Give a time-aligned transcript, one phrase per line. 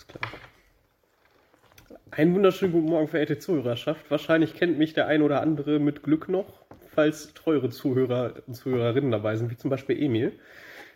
[0.00, 0.32] Alles klar.
[2.10, 4.10] Einen wunderschönen guten Morgen, verehrte Zuhörerschaft.
[4.10, 9.10] Wahrscheinlich kennt mich der ein oder andere mit Glück noch, falls treuere Zuhörer und Zuhörerinnen
[9.10, 10.32] dabei sind, wie zum Beispiel Emil.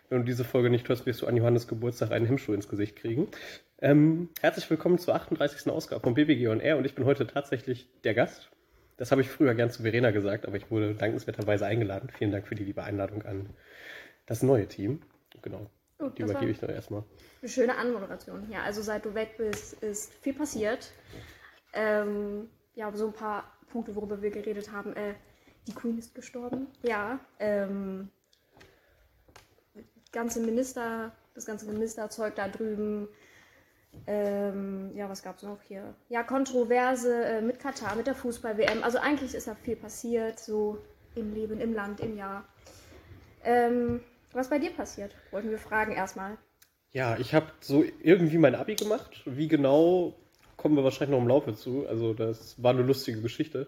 [0.08, 2.96] Wenn du diese Folge nicht hörst, wirst du an Johannes Geburtstag einen Hemmschuh ins Gesicht
[2.96, 3.28] kriegen.
[3.80, 5.70] Ähm, herzlich willkommen zur 38.
[5.70, 8.50] Ausgabe von BBG on Air und ich bin heute tatsächlich der Gast.
[8.96, 12.10] Das habe ich früher gern zu Verena gesagt, aber ich wurde dankenswerterweise eingeladen.
[12.16, 13.50] Vielen Dank für die liebe Einladung an
[14.26, 15.02] das neue Team.
[15.42, 15.68] Genau.
[15.98, 17.04] Oh, Die übergebe ich noch erstmal.
[17.40, 18.50] Eine schöne Anmoderation.
[18.50, 20.92] Ja, also seit du weg bist, ist viel passiert.
[21.72, 24.94] Ähm, ja, so ein paar Punkte, worüber wir geredet haben.
[24.96, 25.14] Äh,
[25.66, 26.66] die Queen ist gestorben.
[26.82, 27.20] Ja.
[27.38, 28.10] Ähm,
[30.12, 33.08] ganze Minister, das ganze Ministerzeug da drüben.
[34.06, 35.94] Ähm, ja, was gab es noch hier?
[36.08, 38.82] Ja, Kontroverse äh, mit Katar, mit der Fußball-WM.
[38.82, 40.78] Also eigentlich ist da viel passiert, so
[41.14, 42.44] im Leben, im Land, im Jahr.
[43.44, 44.00] Ähm,
[44.34, 45.14] was bei dir passiert?
[45.30, 46.36] Wollten wir fragen erstmal.
[46.92, 49.22] Ja, ich habe so irgendwie mein Abi gemacht.
[49.24, 50.14] Wie genau,
[50.56, 51.86] kommen wir wahrscheinlich noch im Laufe zu.
[51.88, 53.66] Also das war eine lustige Geschichte.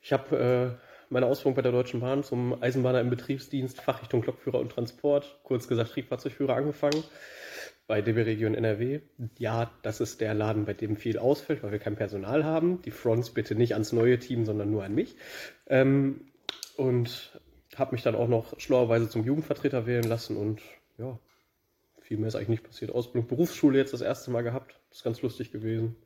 [0.00, 4.60] Ich habe äh, meine Ausbildung bei der Deutschen Bahn zum Eisenbahner im Betriebsdienst, Fachrichtung Lokführer
[4.60, 7.02] und Transport, kurz gesagt Triebfahrzeugführer angefangen,
[7.86, 9.00] bei DB Region NRW.
[9.36, 12.80] Ja, das ist der Laden, bei dem viel ausfällt, weil wir kein Personal haben.
[12.82, 15.16] Die Fronts bitte nicht ans neue Team, sondern nur an mich.
[15.66, 16.26] Ähm,
[16.76, 17.40] und
[17.76, 20.60] habe mich dann auch noch schlauerweise zum Jugendvertreter wählen lassen und
[20.98, 21.18] ja,
[22.00, 22.92] viel mehr ist eigentlich nicht passiert.
[22.92, 24.74] Ausbildung, Berufsschule jetzt das erste Mal gehabt.
[24.88, 25.96] Das ist ganz lustig gewesen.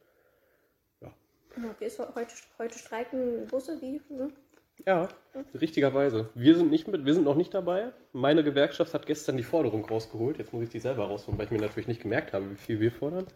[1.56, 4.00] Okay, ist heute, heute streiken Busse, wie?
[4.12, 4.30] Ne?
[4.86, 5.08] Ja,
[5.54, 6.30] richtigerweise.
[6.34, 7.92] Wir sind nicht mit, wir sind noch nicht dabei.
[8.12, 10.38] Meine Gewerkschaft hat gestern die Forderung rausgeholt.
[10.38, 12.80] Jetzt muss ich die selber rausholen, weil ich mir natürlich nicht gemerkt habe, wie viel
[12.80, 13.26] wir fordern.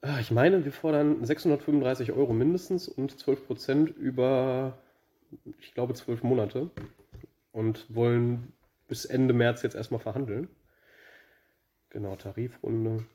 [0.00, 4.78] Ah, Ich meine, wir fordern 635 Euro mindestens und 12 Prozent über,
[5.60, 6.70] ich glaube, 12 Monate.
[7.54, 8.52] Und wollen
[8.88, 10.48] bis Ende März jetzt erstmal verhandeln.
[11.90, 13.06] Genau, Tarifrunde.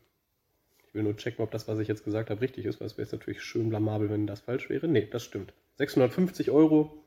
[0.87, 2.93] Ich will nur checken, ob das, was ich jetzt gesagt habe, richtig ist, weil es
[2.93, 4.87] wäre jetzt natürlich schön blamabel, wenn das falsch wäre.
[4.87, 5.53] Nee, das stimmt.
[5.75, 7.03] 650 Euro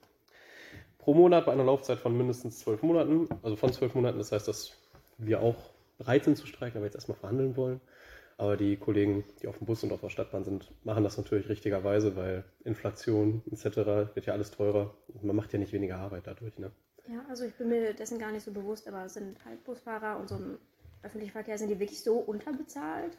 [0.99, 3.29] pro Monat bei einer Laufzeit von mindestens 12 Monaten.
[3.43, 4.19] Also von 12 Monaten.
[4.19, 4.77] Das heißt, dass
[5.17, 7.81] wir auch bereit sind zu streiken, aber jetzt erstmal verhandeln wollen.
[8.37, 11.49] Aber die Kollegen, die auf dem Bus und auf der Stadtbahn sind, machen das natürlich
[11.49, 14.15] richtigerweise, weil Inflation etc.
[14.15, 14.95] wird ja alles teurer.
[15.09, 16.59] Und man macht ja nicht weniger Arbeit dadurch.
[16.59, 16.71] Ne?
[17.09, 20.29] Ja, also ich bin mir dessen gar nicht so bewusst, aber sind halt Busfahrer und
[20.29, 20.59] so im
[21.03, 23.17] öffentlichen Verkehr sind die wirklich so unterbezahlt?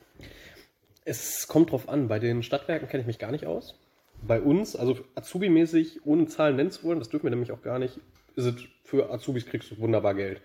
[1.05, 2.07] Es kommt drauf an.
[2.07, 3.77] Bei den Stadtwerken kenne ich mich gar nicht aus.
[4.21, 7.77] Bei uns, also Azubi-mäßig, ohne Zahlen nennen zu wollen, das dürfen wir nämlich auch gar
[7.77, 7.99] nicht,
[8.35, 10.41] ist es für Azubis kriegst du wunderbar Geld.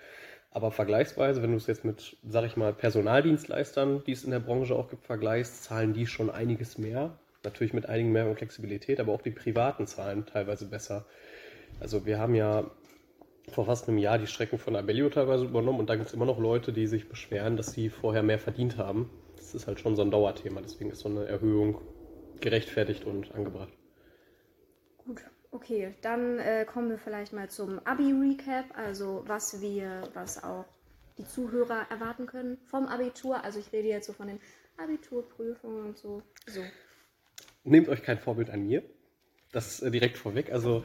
[0.50, 4.41] Aber vergleichsweise, wenn du es jetzt mit, sag ich mal, Personaldienstleistern, die es in der
[4.41, 7.19] Branche auch gibt, vergleichst, zahlen die schon einiges mehr.
[7.44, 11.04] Natürlich mit einigen mehr Flexibilität, aber auch die privaten zahlen teilweise besser.
[11.78, 12.69] Also wir haben ja
[13.50, 16.26] vor fast einem Jahr die Strecken von Abellio teilweise übernommen und da gibt es immer
[16.26, 19.10] noch Leute, die sich beschweren, dass sie vorher mehr verdient haben.
[19.36, 21.81] Das ist halt schon so ein Dauerthema, deswegen ist so eine Erhöhung
[22.41, 23.72] gerechtfertigt und angebracht.
[24.98, 30.65] Gut, okay, dann äh, kommen wir vielleicht mal zum Abi-Recap, also was wir, was auch
[31.19, 33.44] die Zuhörer erwarten können vom Abitur.
[33.44, 34.41] Also ich rede jetzt so von den
[34.76, 36.22] Abiturprüfungen und so.
[36.47, 36.62] So.
[37.65, 38.82] Nehmt euch kein Vorbild an mir.
[39.53, 40.53] Das äh, direkt vorweg.
[40.53, 40.84] Also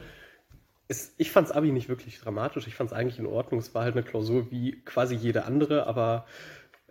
[0.88, 2.66] es, ich fand Abi nicht wirklich dramatisch.
[2.66, 3.60] Ich fand es eigentlich in Ordnung.
[3.60, 6.26] Es war halt eine Klausur wie quasi jede andere, aber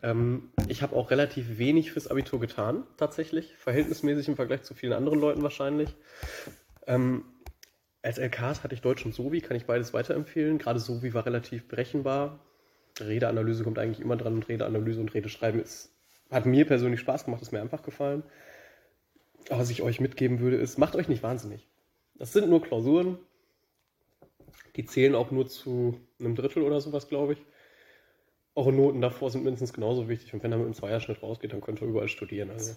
[0.02, 3.56] ähm, ich habe auch relativ wenig fürs Abitur getan, tatsächlich.
[3.56, 5.96] Verhältnismäßig im Vergleich zu vielen anderen Leuten wahrscheinlich.
[6.88, 7.24] Ähm,
[8.02, 10.58] als LKs hatte ich Deutsch und Sovi, kann ich beides weiterempfehlen.
[10.58, 12.40] Gerade Sovi war relativ berechenbar.
[13.00, 15.92] Redeanalyse kommt eigentlich immer dran und Redeanalyse und Redeschreiben ist,
[16.30, 18.24] hat mir persönlich Spaß gemacht, ist mir einfach gefallen.
[19.50, 21.68] Aber was ich euch mitgeben würde, ist, macht euch nicht wahnsinnig.
[22.16, 23.18] Das sind nur Klausuren.
[24.76, 27.46] Die zählen auch nur zu einem Drittel oder sowas, glaube ich.
[28.56, 30.34] Eure Noten davor sind mindestens genauso wichtig.
[30.34, 32.52] Und wenn er mit einem Zweierschnitt rausgeht, dann könnt ihr überall studieren.
[32.52, 32.76] Also.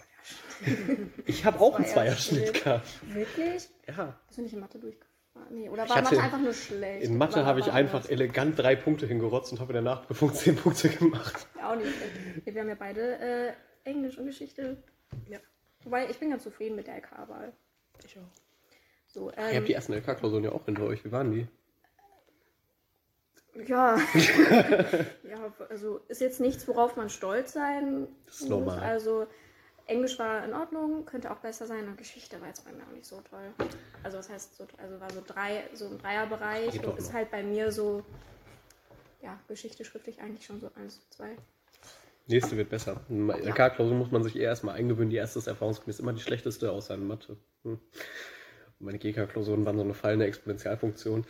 [1.26, 2.88] Ich habe auch einen Zweierschnitt gehabt.
[3.14, 3.68] Wirklich?
[3.86, 4.18] Ja.
[4.26, 5.16] Bist du nicht in Mathe durchgefahren?
[5.50, 7.04] Nee, oder Ich war Mathe einfach nur schlecht?
[7.04, 8.10] In Mathe habe ich einfach anders?
[8.10, 11.46] elegant drei Punkte hingerotzt und habe in der Nachprüfung zehn Punkte gemacht.
[11.56, 12.54] Ja, auch nicht schlecht.
[12.54, 13.52] Wir haben ja beide äh,
[13.84, 14.82] Englisch und Geschichte.
[15.28, 15.38] Ja.
[15.84, 17.52] Wobei, ich bin ganz zufrieden mit der LK-Wahl.
[18.04, 18.22] Ich auch.
[19.06, 21.04] So, Ihr ähm, habt die ersten LK-Klausuren ja auch hinter euch.
[21.04, 21.46] Wie waren die?
[23.66, 23.96] Ja.
[25.24, 28.78] ja, also ist jetzt nichts, worauf man stolz sein Das ist normal.
[28.80, 29.26] Also
[29.86, 32.92] Englisch war in Ordnung, könnte auch besser sein und Geschichte war jetzt bei mir auch
[32.92, 33.52] nicht so toll.
[34.02, 37.42] Also was heißt so, also war so drei, so im Dreierbereich und ist halt bei
[37.42, 38.02] mir so,
[39.22, 41.36] ja, Geschichte schriftlich eigentlich schon so eins, zwei.
[42.28, 43.00] Nächste wird besser.
[43.08, 45.10] In LK-Klausur muss man sich eher erstmal eingewöhnen.
[45.10, 47.36] Die erste ist erfahrungsgemäß immer die schlechteste, außer in Mathe.
[47.62, 47.78] Hm.
[48.80, 51.24] Meine GK-Klausuren waren so eine fallende Exponentialfunktion.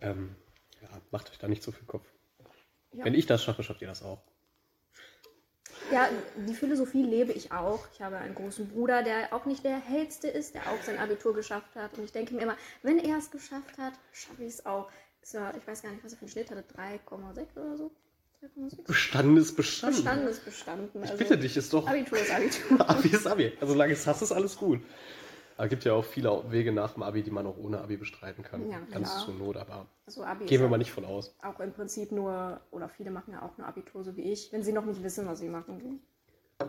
[0.00, 0.34] Ähm,
[0.90, 2.06] ja, macht euch da nicht so viel Kopf.
[2.92, 3.04] Ja.
[3.04, 4.22] Wenn ich das schaffe, schafft ihr das auch.
[5.92, 6.08] Ja,
[6.48, 7.86] die Philosophie lebe ich auch.
[7.92, 11.34] Ich habe einen großen Bruder, der auch nicht der hellste ist, der auch sein Abitur
[11.34, 11.96] geschafft hat.
[11.96, 14.90] Und ich denke mir immer, wenn er es geschafft hat, schaffe ich es auch.
[15.32, 17.90] Ja, ich weiß gar nicht, was er für einen Schnitt hatte, 3,6 oder so.
[18.42, 18.86] 3,6.
[18.86, 19.96] Bestanden ist bestanden.
[19.96, 21.02] Bestanden ist bestanden.
[21.02, 21.86] Ich Also, bitte dich, ist doch.
[21.86, 22.80] Abitur ist Abitur.
[22.90, 23.52] Abi ist Abi.
[23.60, 24.80] Also solange es hast, ist alles gut.
[25.58, 28.44] Es gibt ja auch viele Wege nach dem Abi, die man auch ohne Abi bestreiten
[28.44, 28.68] kann.
[28.70, 29.24] Ja, Ganz klar.
[29.24, 31.34] zur Not, aber Also gehen wir mal nicht von aus.
[31.42, 34.62] auch im Prinzip nur, oder viele machen ja auch nur Abitur, so wie ich, wenn
[34.62, 36.00] sie noch nicht wissen, was sie machen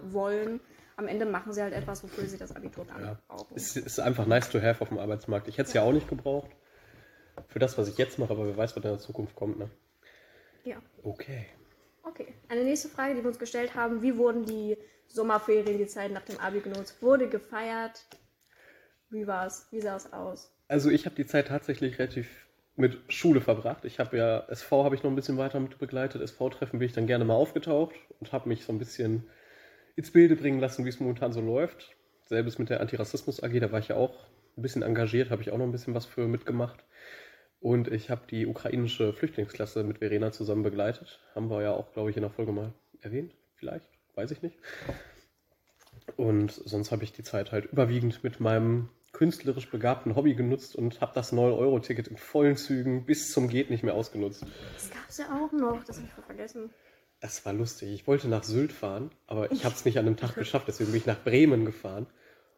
[0.03, 0.61] wollen.
[0.95, 3.19] Am Ende machen sie halt etwas, wofür sie das Abitur dann Ja.
[3.27, 3.55] brauchen.
[3.55, 5.47] Es ist einfach nice to have auf dem Arbeitsmarkt.
[5.47, 6.49] Ich hätte es ja auch nicht gebraucht.
[7.49, 9.59] Für das, was ich jetzt mache, aber wer weiß, was in der Zukunft kommt.
[9.59, 9.69] Ne?
[10.63, 10.77] Ja.
[11.03, 11.45] Okay.
[12.03, 12.33] Okay.
[12.49, 16.23] Eine nächste Frage, die wir uns gestellt haben: Wie wurden die Sommerferien, die Zeit nach
[16.23, 17.01] dem Abi genutzt?
[17.01, 18.05] Wurde gefeiert?
[19.09, 19.67] Wie war's?
[19.71, 20.51] Wie sah es aus?
[20.67, 22.27] Also ich habe die Zeit tatsächlich relativ
[22.75, 23.85] mit Schule verbracht.
[23.85, 26.21] Ich habe ja SV habe ich noch ein bisschen weiter mit begleitet.
[26.21, 29.27] SV-Treffen bin ich dann gerne mal aufgetaucht und habe mich so ein bisschen
[29.95, 31.95] ins Bilde bringen lassen, wie es momentan so läuft.
[32.25, 34.27] Selbes mit der Antirassismus AG, da war ich ja auch
[34.57, 36.83] ein bisschen engagiert, habe ich auch noch ein bisschen was für mitgemacht.
[37.59, 41.19] Und ich habe die ukrainische Flüchtlingsklasse mit Verena zusammen begleitet.
[41.33, 43.33] Haben wir ja auch, glaube ich, in der Folge mal erwähnt.
[43.55, 44.57] Vielleicht, weiß ich nicht.
[46.15, 51.01] Und sonst habe ich die Zeit halt überwiegend mit meinem künstlerisch begabten Hobby genutzt und
[51.01, 54.45] habe das 9-Euro-Ticket in vollen Zügen bis zum Geht nicht mehr ausgenutzt.
[54.75, 56.69] Das gab's ja auch noch, das habe ich vergessen.
[57.19, 57.89] Das war lustig.
[57.91, 60.67] Ich wollte nach Sylt fahren, aber ich habe es nicht an einem Tag geschafft.
[60.67, 62.05] Deswegen bin ich nach Bremen gefahren.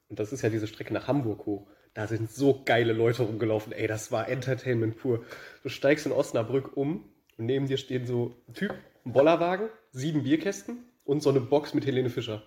[0.10, 1.68] Und das ist ja diese Strecke nach Hamburg hoch.
[1.94, 3.72] Da sind so geile Leute rumgelaufen.
[3.72, 5.24] Ey, das war Entertainment pur.
[5.64, 7.06] Du steigst in Osnabrück um
[7.38, 8.74] und neben dir stehen so ein Typ,
[9.06, 12.44] ein Bollerwagen, sieben Bierkästen und so eine Box mit Helene Fischer.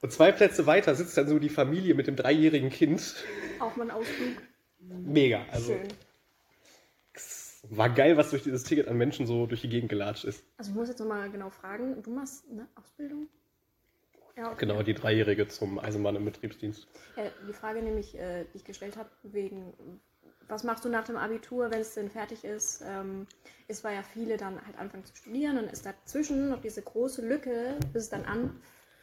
[0.00, 3.16] Und zwei Plätze weiter sitzt dann so die Familie mit dem dreijährigen Kind.
[3.58, 4.42] Auch mal ein Ausflug.
[4.78, 5.44] Mega.
[5.50, 5.88] Also Schön.
[7.70, 10.44] war geil, was durch dieses Ticket an Menschen so durch die Gegend gelatscht ist.
[10.58, 13.28] Also ich muss jetzt nochmal genau fragen, du machst eine Ausbildung?
[14.36, 14.66] Ja, okay.
[14.66, 16.86] Genau, die Dreijährige zum Eisenbahn im Betriebsdienst.
[17.16, 19.72] Ja, die Frage nämlich, äh, die ich gestellt habe, wegen,
[20.46, 22.82] was machst du nach dem Abitur, wenn es denn fertig ist?
[22.86, 23.26] Ähm,
[23.66, 27.26] es war ja viele dann halt anfangen zu studieren, dann ist dazwischen noch diese große
[27.26, 28.26] Lücke, bis es dann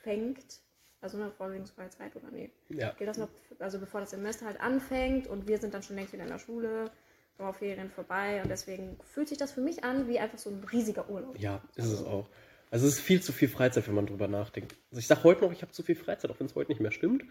[0.03, 0.61] anfängt.
[1.01, 2.49] Also eine vorlesungsfreie Zeit oder nee?
[2.69, 2.91] Ja.
[2.91, 3.27] Geht das noch,
[3.59, 6.39] also bevor das Semester halt anfängt und wir sind dann schon längst wieder in der
[6.39, 6.91] Schule,
[7.37, 11.09] Sommerferien vorbei und deswegen fühlt sich das für mich an wie einfach so ein riesiger
[11.09, 11.37] Urlaub.
[11.37, 12.29] Ja, ist es auch.
[12.71, 14.75] Also es ist viel zu viel Freizeit, wenn man drüber nachdenkt.
[14.91, 16.79] Also ich sage heute noch, ich habe zu viel Freizeit, auch wenn es heute nicht
[16.79, 17.23] mehr stimmt.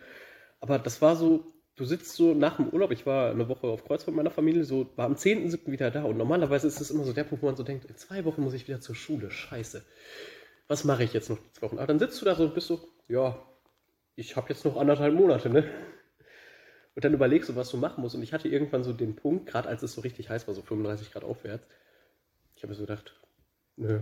[0.60, 3.84] Aber das war so, du sitzt so nach dem Urlaub, ich war eine Woche auf
[3.84, 5.70] Kreuz mit meiner Familie, so war am 10.7.
[5.72, 6.04] wieder da.
[6.04, 8.42] Und normalerweise ist es immer so der Punkt, wo man so denkt, in zwei Wochen
[8.42, 9.30] muss ich wieder zur Schule.
[9.30, 9.82] Scheiße.
[10.72, 11.76] Was mache ich jetzt noch die Wochen?
[11.76, 13.38] Aber dann sitzt du da so und bist so, ja,
[14.16, 15.70] ich habe jetzt noch anderthalb Monate, ne?
[16.94, 18.14] Und dann überlegst du, was du machen musst.
[18.14, 20.62] Und ich hatte irgendwann so den Punkt, gerade als es so richtig heiß war, so
[20.62, 21.66] 35 Grad aufwärts,
[22.56, 23.20] ich habe so gedacht,
[23.76, 24.00] nö.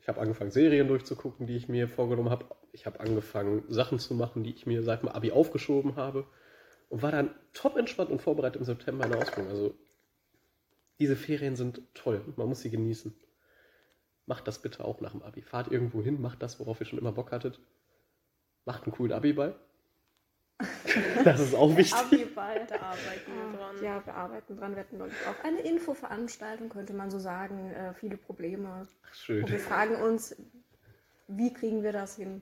[0.00, 2.44] Ich habe angefangen, Serien durchzugucken, die ich mir vorgenommen habe.
[2.70, 6.24] Ich habe angefangen, Sachen zu machen, die ich mir seit dem Abi aufgeschoben habe.
[6.88, 9.50] Und war dann top entspannt und vorbereitet im September eine Ausbildung.
[9.50, 9.74] Also,
[11.00, 12.22] diese Ferien sind toll.
[12.36, 13.12] Man muss sie genießen.
[14.30, 15.42] Macht das bitte auch nach dem Abi.
[15.42, 17.58] Fahrt irgendwo hin, macht das, worauf ihr schon immer Bock hattet.
[18.64, 19.56] Macht einen coolen Abi-Ball.
[21.24, 21.98] das ist auch wichtig.
[21.98, 22.64] Abiball.
[22.68, 23.82] Da arbeiten wir dran.
[23.82, 24.76] Ja, wir arbeiten dran.
[24.76, 27.72] Wir hatten neulich auch eine Infoveranstaltung, könnte man so sagen.
[27.72, 28.86] Äh, viele Probleme.
[29.02, 29.42] Ach, schön.
[29.42, 30.36] Und wir fragen uns,
[31.26, 32.40] wie kriegen wir das hin?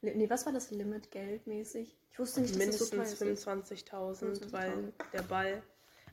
[0.00, 1.96] Nee, was war das Limit geldmäßig?
[2.10, 4.24] Ich wusste nicht, dass das so mindestens teuer ist.
[4.26, 5.62] 25.000, weil der Ball,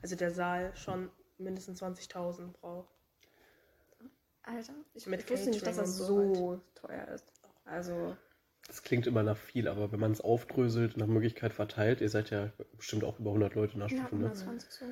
[0.03, 2.94] also der Saal schon mindestens 20.000 braucht.
[4.45, 7.25] Alter, ich, Mit ich wusste nicht, dass das so teuer ist.
[7.65, 8.15] Also,
[8.67, 12.29] Das klingt immer nach viel, aber wenn man es aufdröselt, nach Möglichkeit verteilt, ihr seid
[12.29, 14.25] ja bestimmt auch über 100 Leute in der ja, Stufe, ne?
[14.25, 14.85] 120 so.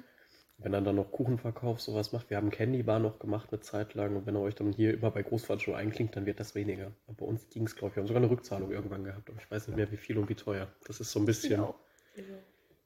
[0.58, 3.96] Wenn er dann noch Kuchenverkauf sowas macht, wir haben Candy Bar noch gemacht eine Zeit
[3.96, 6.92] lang und wenn er euch dann hier immer bei Großveranstaltungen einklingt, dann wird das weniger.
[7.08, 9.40] Aber bei uns ging es, glaube ich, wir haben sogar eine Rückzahlung irgendwann gehabt, aber
[9.40, 10.68] ich weiß nicht mehr, wie viel und wie teuer.
[10.88, 11.76] Das ist so ein bisschen Ja.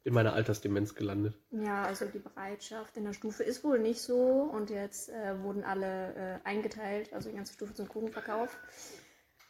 [0.08, 1.36] In meiner Altersdemenz gelandet.
[1.52, 4.16] Ja, also die Bereitschaft in der Stufe ist wohl nicht so
[4.52, 8.58] und jetzt äh, wurden alle äh, eingeteilt, also die ganze Stufe zum Kuchenverkauf.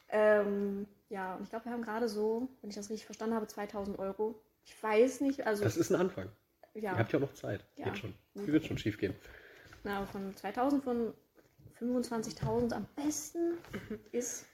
[0.10, 3.48] Ähm, ja, und ich glaube, wir haben gerade so, wenn ich das richtig verstanden habe,
[3.48, 4.42] 2000 Euro.
[4.66, 6.30] Ich weiß nicht, also Das ist ein Anfang.
[6.74, 7.64] ja, Ihr habt ja auch noch Zeit.
[7.76, 7.86] Ja.
[7.86, 8.14] Geht schon.
[8.34, 9.14] Wie wird schon schief gehen?
[9.84, 11.14] na, von 2000 von
[11.80, 13.58] 25.000 am besten
[14.12, 14.46] ist,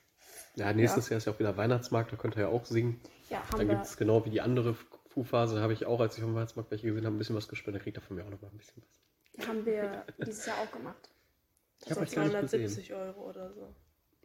[0.55, 2.99] Ja, nächstes Jahr ist ja auch wieder Weihnachtsmarkt, da könnt ihr ja auch singen.
[3.29, 4.75] ja, Dann haben gibt wir, es genau wie die andere
[5.13, 7.83] Fu-Phase, habe ich auch, als ich dem Weihnachtsmarkt welche gesehen habe, ein bisschen was gespendet.
[7.83, 8.81] Kriegt er von mir auch noch mal ein bisschen
[9.37, 9.47] was.
[9.47, 11.09] haben wir dieses Jahr auch gemacht.
[11.85, 12.67] Ich habe So euch gar nicht gesehen.
[12.69, 13.73] 270 Euro oder so.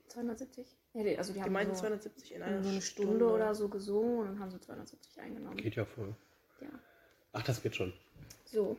[0.08, 0.66] 270?
[0.94, 3.54] Ja, die- also die Die haben meinten so, 270 in einer so eine Stunde, oder
[3.54, 5.56] so gesungen und dann haben sie 270 eingenommen.
[5.56, 6.14] Geht ja voll.
[6.60, 6.68] Ja.
[7.32, 7.92] Ach, das wird schon.
[8.46, 8.76] So.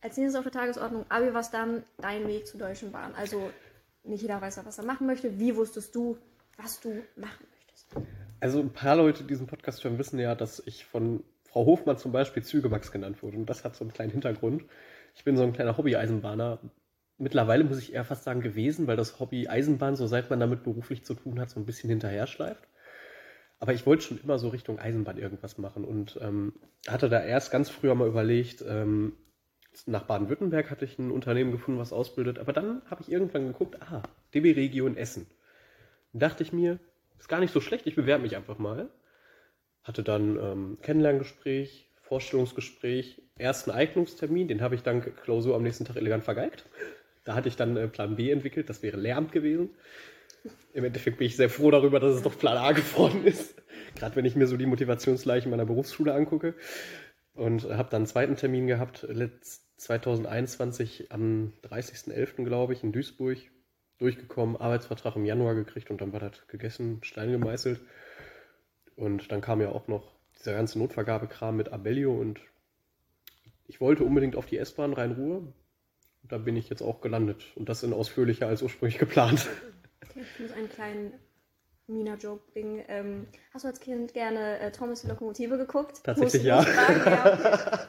[0.00, 3.14] Als nächstes auf der Tagesordnung, Abi, was dann dein Weg zur Deutschen Bahn?
[3.14, 3.50] Also
[4.02, 5.38] nicht jeder weiß ja, was er machen möchte.
[5.38, 6.18] Wie wusstest du,
[6.56, 7.51] was du machen möchtest.
[8.42, 11.96] Also ein paar Leute, die diesen Podcast hören, wissen ja, dass ich von Frau Hofmann
[11.96, 13.36] zum Beispiel Zügemax genannt wurde.
[13.36, 14.64] Und das hat so einen kleinen Hintergrund.
[15.14, 16.58] Ich bin so ein kleiner Hobby-Eisenbahner.
[17.18, 20.64] Mittlerweile muss ich eher fast sagen gewesen, weil das Hobby Eisenbahn, so seit man damit
[20.64, 22.66] beruflich zu tun hat, so ein bisschen hinterher schleift.
[23.60, 26.52] Aber ich wollte schon immer so Richtung Eisenbahn irgendwas machen und ähm,
[26.88, 29.12] hatte da erst ganz früher mal überlegt, ähm,
[29.86, 32.40] nach Baden-Württemberg hatte ich ein Unternehmen gefunden, was ausbildet.
[32.40, 34.02] Aber dann habe ich irgendwann geguckt, ah,
[34.34, 35.28] DB Region Essen.
[36.12, 36.80] Dann dachte ich mir,
[37.18, 38.88] ist gar nicht so schlecht, ich bewerbe mich einfach mal.
[39.84, 45.96] Hatte dann ähm, Kennenlerngespräch, Vorstellungsgespräch, ersten Eignungstermin, den habe ich dank Klausur am nächsten Tag
[45.96, 46.64] elegant vergeigt.
[47.24, 49.70] Da hatte ich dann äh, Plan B entwickelt, das wäre Lehramt gewesen.
[50.72, 53.54] Im Endeffekt bin ich sehr froh darüber, dass es doch Plan A geworden ist.
[53.94, 56.54] Gerade wenn ich mir so die Motivationsleichen meiner Berufsschule angucke.
[57.34, 59.06] Und habe dann einen zweiten Termin gehabt,
[59.76, 62.44] 2021 am 30.11.
[62.44, 63.38] glaube ich, in Duisburg.
[64.02, 67.80] Durchgekommen, Arbeitsvertrag im Januar gekriegt und dann war das gegessen, Stein gemeißelt.
[68.96, 72.40] Und dann kam ja auch noch dieser ganze Notvergabekram mit Abellio und
[73.66, 75.52] ich wollte unbedingt auf die S-Bahn Rhein-Ruhr.
[76.24, 79.48] Da bin ich jetzt auch gelandet und das in ausführlicher als ursprünglich geplant.
[80.10, 81.12] Okay, ich muss einen kleinen
[81.86, 82.84] Mina-Joke bringen.
[82.88, 86.02] Ähm, hast du als Kind gerne äh, Thomas die Lokomotive geguckt?
[86.02, 86.62] Tatsächlich ja.
[86.62, 87.88] fragen, ja.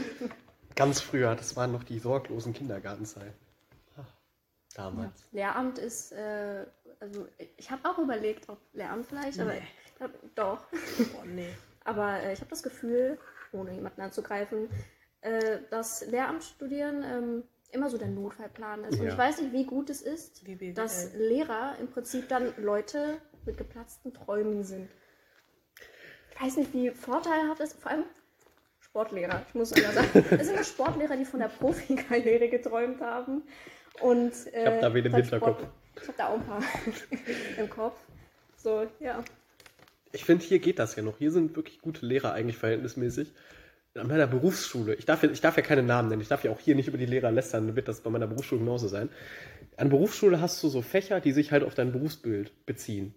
[0.76, 3.51] Ganz früher, das waren noch die sorglosen Kindergartenzeiten.
[4.74, 5.24] Damals.
[5.32, 6.64] Lehramt ist, äh,
[7.00, 7.26] also
[7.56, 9.62] ich habe auch überlegt, ob Lehramt vielleicht, aber Nee.
[9.86, 10.64] ich glaub, doch.
[11.12, 11.48] Boah, nee.
[11.84, 13.18] Aber äh, ich habe das Gefühl,
[13.50, 14.68] ohne jemanden anzugreifen,
[15.20, 19.00] äh, dass Lehramt studieren ähm, immer so der Notfallplan ist.
[19.00, 19.12] Und Ja.
[19.12, 20.42] ich weiß nicht, wie gut es ist,
[20.74, 24.88] dass Lehrer im Prinzip dann Leute mit geplatzten Träumen sind.
[26.34, 28.04] Ich weiß nicht, wie vorteilhaft es ist, vor allem
[28.78, 29.42] Sportlehrer.
[29.48, 33.42] Ich muss immer sagen, es sind nur Sportlehrer, die von der Profikarriere geträumt haben.
[34.00, 35.58] Und, äh, Ich hab da wen im Hinterkopf.
[35.60, 36.62] Sport- Ich habe da auch ein paar
[37.58, 37.96] im Kopf.
[38.56, 39.22] So, ja.
[40.12, 41.18] Ich finde, hier geht das ja noch.
[41.18, 43.32] Hier sind wirklich gute Lehrer eigentlich verhältnismäßig.
[43.94, 46.50] An meiner Berufsschule, ich darf, ja, ich darf ja keine Namen nennen, ich darf ja
[46.50, 49.10] auch hier nicht über die Lehrer lästern, dann wird das bei meiner Berufsschule genauso sein.
[49.76, 53.14] An Berufsschule hast du so Fächer, die sich halt auf dein Berufsbild beziehen.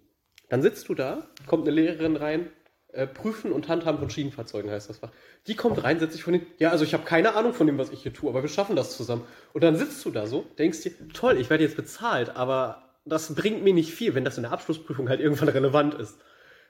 [0.50, 2.50] Dann sitzt du da, kommt eine Lehrerin rein,
[2.96, 5.00] äh, Prüfen und Handhaben von Schienenfahrzeugen heißt das.
[5.46, 7.78] Die kommt rein, setzt sich von den, ja, also ich habe keine Ahnung von dem,
[7.78, 9.24] was ich hier tue, aber wir schaffen das zusammen.
[9.52, 13.34] Und dann sitzt du da so, denkst dir, toll, ich werde jetzt bezahlt, aber das
[13.34, 16.18] bringt mir nicht viel, wenn das in der Abschlussprüfung halt irgendwann relevant ist.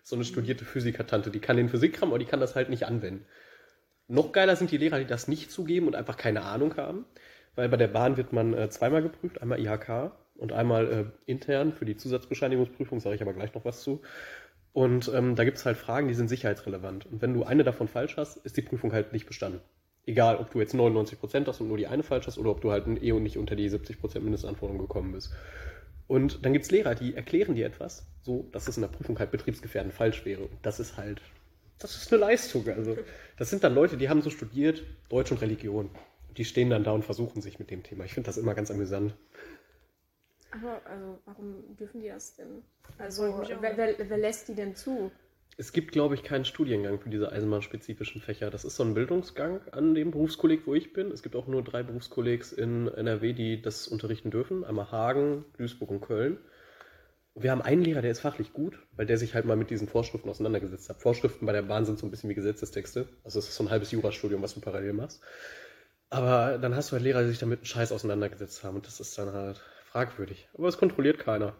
[0.02, 3.24] So eine studierte Physikertante, die kann den Physikkram, aber die kann das halt nicht anwenden.
[4.08, 7.04] Noch geiler sind die Lehrer, die das nicht zugeben und einfach keine Ahnung haben,
[7.56, 11.72] weil bei der Bahn wird man äh, zweimal geprüft, einmal IHK und einmal äh, intern
[11.72, 14.02] für die Zusatzbescheinigungsprüfung, sage ich aber gleich noch was zu.
[14.76, 17.06] Und ähm, da gibt es halt Fragen, die sind sicherheitsrelevant.
[17.06, 19.62] Und wenn du eine davon falsch hast, ist die Prüfung halt nicht bestanden.
[20.04, 22.70] Egal, ob du jetzt 99% hast und nur die eine falsch hast oder ob du
[22.70, 25.32] halt eh und nicht unter die 70% Mindestanforderung gekommen bist.
[26.08, 29.18] Und dann gibt es Lehrer, die erklären dir etwas, so dass es in der Prüfung
[29.18, 30.42] halt betriebsgefährdend falsch wäre.
[30.42, 31.22] Und das ist halt,
[31.78, 32.68] das ist eine Leistung.
[32.68, 32.98] Also,
[33.38, 35.88] das sind dann Leute, die haben so studiert, Deutsch und Religion.
[36.36, 38.04] Die stehen dann da und versuchen sich mit dem Thema.
[38.04, 39.14] Ich finde das immer ganz amüsant.
[40.50, 42.62] Aber also, warum dürfen die das denn?
[42.98, 45.10] Also, wer, wer, wer lässt die denn zu?
[45.58, 48.50] Es gibt, glaube ich, keinen Studiengang für diese eisenbahnspezifischen Fächer.
[48.50, 51.10] Das ist so ein Bildungsgang an dem Berufskolleg, wo ich bin.
[51.10, 54.64] Es gibt auch nur drei Berufskollegs in NRW, die das unterrichten dürfen.
[54.64, 56.38] Einmal Hagen, Duisburg und Köln.
[57.32, 59.70] Und wir haben einen Lehrer, der ist fachlich gut, weil der sich halt mal mit
[59.70, 61.00] diesen Vorschriften auseinandergesetzt hat.
[61.00, 63.08] Vorschriften bei der Bahn sind so ein bisschen wie Gesetzestexte.
[63.24, 65.22] Also es ist so ein halbes Jurastudium, was du parallel machst.
[66.10, 68.76] Aber dann hast du halt Lehrer, die sich damit einen Scheiß auseinandergesetzt haben.
[68.76, 69.62] Und das ist dann halt
[69.96, 70.48] fragwürdig.
[70.52, 71.54] Aber es kontrolliert keiner.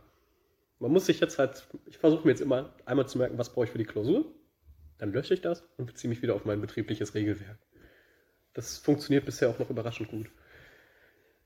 [0.78, 3.64] Man muss sich jetzt halt, ich versuche mir jetzt immer einmal zu merken, was brauche
[3.64, 4.26] ich für die Klausur.
[4.98, 7.58] Dann lösche ich das und beziehe mich wieder auf mein betriebliches Regelwerk.
[8.52, 10.30] Das funktioniert bisher auch noch überraschend gut.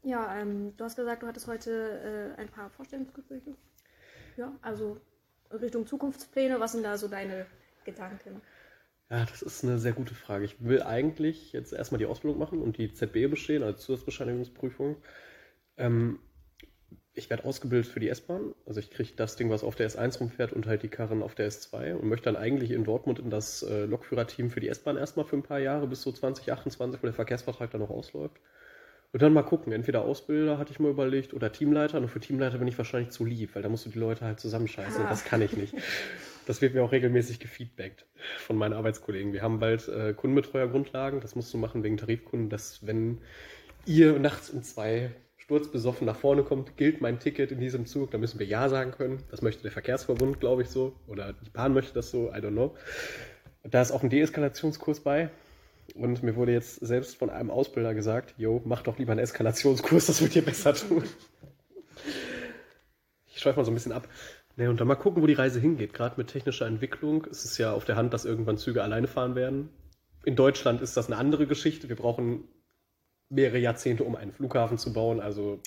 [0.03, 3.55] Ja, ähm, du hast gesagt, du hattest heute äh, ein paar Vorstellungsgespräche.
[4.37, 5.01] Ja, also
[5.53, 7.47] Richtung Zukunftspläne, was sind da so deine
[7.85, 8.41] Gedanken?
[9.11, 10.45] Ja, das ist eine sehr gute Frage.
[10.45, 14.97] Ich will eigentlich jetzt erstmal die Ausbildung machen und die ZB bestehen, also Zusatzbescheinigungsprüfung.
[15.77, 16.21] Ähm,
[17.15, 18.55] ich werde ausgebildet für die S-Bahn.
[18.67, 21.35] Also ich kriege das Ding, was auf der S1 rumfährt und halt die Karren auf
[21.35, 24.97] der S2 und möchte dann eigentlich in Dortmund in das äh, Lokführerteam für die S-Bahn
[24.97, 28.41] erstmal für ein paar Jahre bis so 2028, wo der Verkehrsvertrag dann noch ausläuft.
[29.13, 31.99] Und dann mal gucken, entweder Ausbilder hatte ich mal überlegt oder Teamleiter.
[31.99, 34.39] Und für Teamleiter bin ich wahrscheinlich zu lieb, weil da musst du die Leute halt
[34.39, 35.75] zusammenscheißen und das kann ich nicht.
[36.47, 38.07] Das wird mir auch regelmäßig gefeedbackt
[38.39, 39.33] von meinen Arbeitskollegen.
[39.33, 41.21] Wir haben bald äh, Kundenbetreuergrundlagen.
[41.21, 43.19] Das musst du machen wegen Tarifkunden, dass wenn
[43.87, 45.13] ihr nachts um zwei
[45.51, 48.93] sturzbesoffen nach vorne kommt, gilt mein Ticket in diesem Zug, dann müssen wir Ja sagen
[48.93, 49.19] können.
[49.33, 50.95] Das möchte der Verkehrsverbund, glaube ich, so.
[51.09, 52.77] Oder die Bahn möchte das so, I don't know.
[53.65, 55.29] Da ist auch ein Deeskalationskurs bei.
[55.97, 60.07] Und mir wurde jetzt selbst von einem Ausbilder gesagt, jo, mach doch lieber einen Eskalationskurs,
[60.07, 61.03] das wird dir besser tun.
[63.27, 64.07] Ich schweife mal so ein bisschen ab.
[64.57, 65.95] Ne, und dann mal gucken, wo die Reise hingeht.
[65.95, 69.35] Gerade mit technischer Entwicklung ist es ja auf der Hand, dass irgendwann Züge alleine fahren
[69.35, 69.71] werden.
[70.25, 71.89] In Deutschland ist das eine andere Geschichte.
[71.89, 72.45] Wir brauchen
[73.31, 75.21] mehrere Jahrzehnte, um einen Flughafen zu bauen.
[75.21, 75.61] Also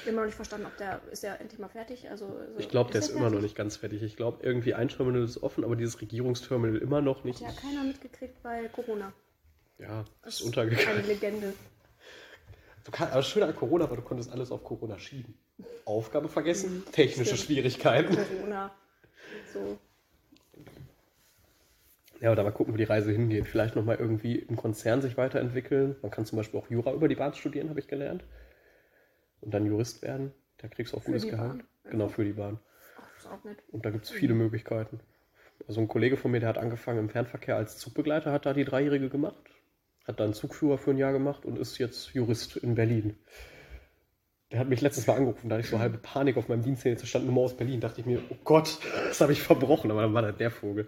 [0.00, 2.08] Hab immer noch nicht verstanden, ob der ist ja endlich mal fertig.
[2.10, 4.02] Also, also ich glaube, der ist immer noch nicht ganz fertig.
[4.02, 7.44] Ich glaube, irgendwie ein Terminal ist offen, aber dieses Regierungsterminal immer noch nicht.
[7.44, 9.12] Hat ja keiner mitgekriegt bei Corona.
[9.78, 11.06] Ja, ist Eine untergegangen.
[11.06, 11.52] Legende.
[12.84, 15.34] Du kann, aber das Schöne an Corona war, du konntest alles auf Corona schieben.
[15.86, 17.36] Aufgabe vergessen, Mhm, technische.
[17.36, 18.14] Schwierigkeiten.
[18.14, 18.74] Corona.
[19.52, 19.78] So.
[22.24, 23.46] Ja, oder mal gucken, wo die Reise hingeht.
[23.46, 25.96] Vielleicht nochmal irgendwie im Konzern sich weiterentwickeln.
[26.00, 28.24] Man kann zum Beispiel auch Jura über die Bahn studieren, habe ich gelernt.
[29.42, 30.32] Und dann Jurist werden.
[30.56, 31.58] Da kriegst du auch Für gutes Gehalt.
[31.58, 31.90] Bahn.
[31.90, 32.60] Genau, für die Bahn.
[33.28, 33.38] Ach.
[33.72, 35.00] Und da gibt es viele Möglichkeiten.
[35.68, 38.64] Also ein Kollege von mir, der hat angefangen im Fernverkehr als Zugbegleiter, hat da die
[38.64, 39.44] Dreijährige gemacht,
[40.06, 43.18] hat dann Zugführer für ein Jahr gemacht und ist jetzt Jurist in Berlin.
[44.54, 47.00] Der hat mich letztes Mal angerufen, da hatte ich so halbe Panik auf meinem Diensthandy,
[47.00, 47.80] da stand Nummer aus Berlin.
[47.80, 50.86] dachte ich mir, oh Gott, das habe ich verbrochen, aber dann war das der Vogel.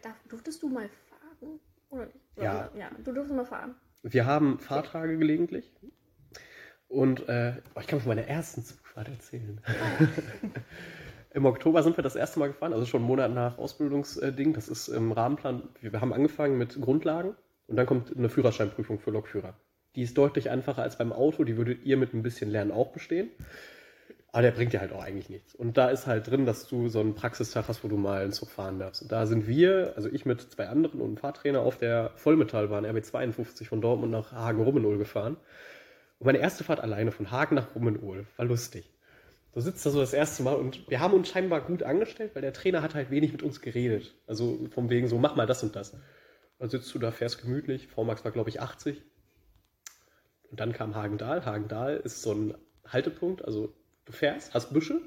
[0.00, 1.60] Darf, durftest du mal fahren?
[1.90, 2.08] Oder?
[2.36, 2.70] Ja.
[2.74, 3.74] Ja, du durftest mal fahren.
[4.02, 5.70] Wir haben Fahrtage gelegentlich
[6.88, 9.60] und äh, oh, ich kann von meiner ersten Zugfahrt erzählen.
[11.34, 14.54] Im Oktober sind wir das erste Mal gefahren, also schon einen Monat nach Ausbildungsding.
[14.54, 15.68] Das ist im Rahmenplan.
[15.82, 17.34] Wir haben angefangen mit Grundlagen
[17.66, 19.54] und dann kommt eine Führerscheinprüfung für Lokführer.
[19.94, 22.92] Die ist deutlich einfacher als beim Auto, die würdet ihr mit ein bisschen Lernen auch
[22.92, 23.30] bestehen.
[24.30, 25.54] Aber der bringt dir halt auch eigentlich nichts.
[25.54, 28.32] Und da ist halt drin, dass du so einen Praxistag hast, wo du mal einen
[28.32, 29.02] Zug fahren darfst.
[29.02, 32.84] Und da sind wir, also ich mit zwei anderen und einem Fahrtrainer auf der Vollmetallbahn
[32.84, 35.38] RB52 von Dortmund nach Hagen-Rummenohl gefahren.
[36.18, 38.92] Und meine erste Fahrt alleine von Hagen nach Rummenohl war lustig.
[39.54, 42.42] Du sitzt da so das erste Mal und wir haben uns scheinbar gut angestellt, weil
[42.42, 44.14] der Trainer hat halt wenig mit uns geredet.
[44.26, 45.96] Also vom wegen so, mach mal das und das.
[46.58, 47.88] Dann sitzt du da, fährst gemütlich.
[47.88, 49.02] VMAX war, glaube ich, 80.
[50.50, 51.44] Und dann kam Hagendahl.
[51.44, 52.54] Hagendahl ist so ein
[52.86, 53.74] Haltepunkt, also
[54.04, 55.00] du fährst, hast Büsche,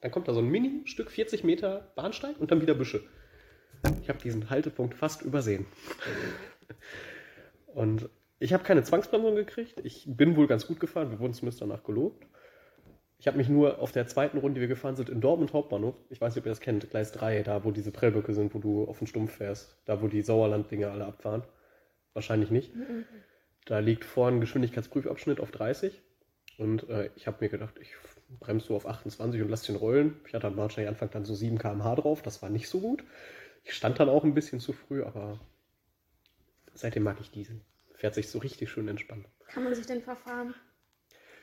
[0.00, 3.02] dann kommt da so ein Mini-Stück, 40 Meter Bahnsteig und dann wieder Büsche.
[4.02, 5.66] Ich habe diesen Haltepunkt fast übersehen.
[7.66, 9.80] Und ich habe keine Zwangsbremsung gekriegt.
[9.84, 11.10] Ich bin wohl ganz gut gefahren.
[11.10, 12.26] Wir wurden zumindest danach gelobt.
[13.18, 15.94] Ich habe mich nur auf der zweiten Runde, die wir gefahren sind, in Dortmund Hauptbahnhof,
[16.10, 18.58] ich weiß nicht, ob ihr das kennt, Gleis 3, da wo diese Prellböcke sind, wo
[18.58, 21.42] du auf den Stumpf fährst, da wo die Sauerland-Dinger alle abfahren.
[22.12, 22.72] Wahrscheinlich nicht.
[23.66, 26.00] Da liegt vorne ein Geschwindigkeitsprüfabschnitt auf 30.
[26.56, 27.94] Und äh, ich habe mir gedacht, ich
[28.40, 30.18] bremse so auf 28 und lasse den rollen.
[30.26, 32.22] Ich hatte am Bahnsteig Anfang dann so 7 km/h drauf.
[32.22, 33.04] Das war nicht so gut.
[33.64, 35.40] Ich stand dann auch ein bisschen zu früh, aber
[36.74, 37.60] seitdem mag ich Diesel.
[37.94, 39.26] Fährt sich so richtig schön entspannt.
[39.48, 40.54] Kann man sich denn verfahren?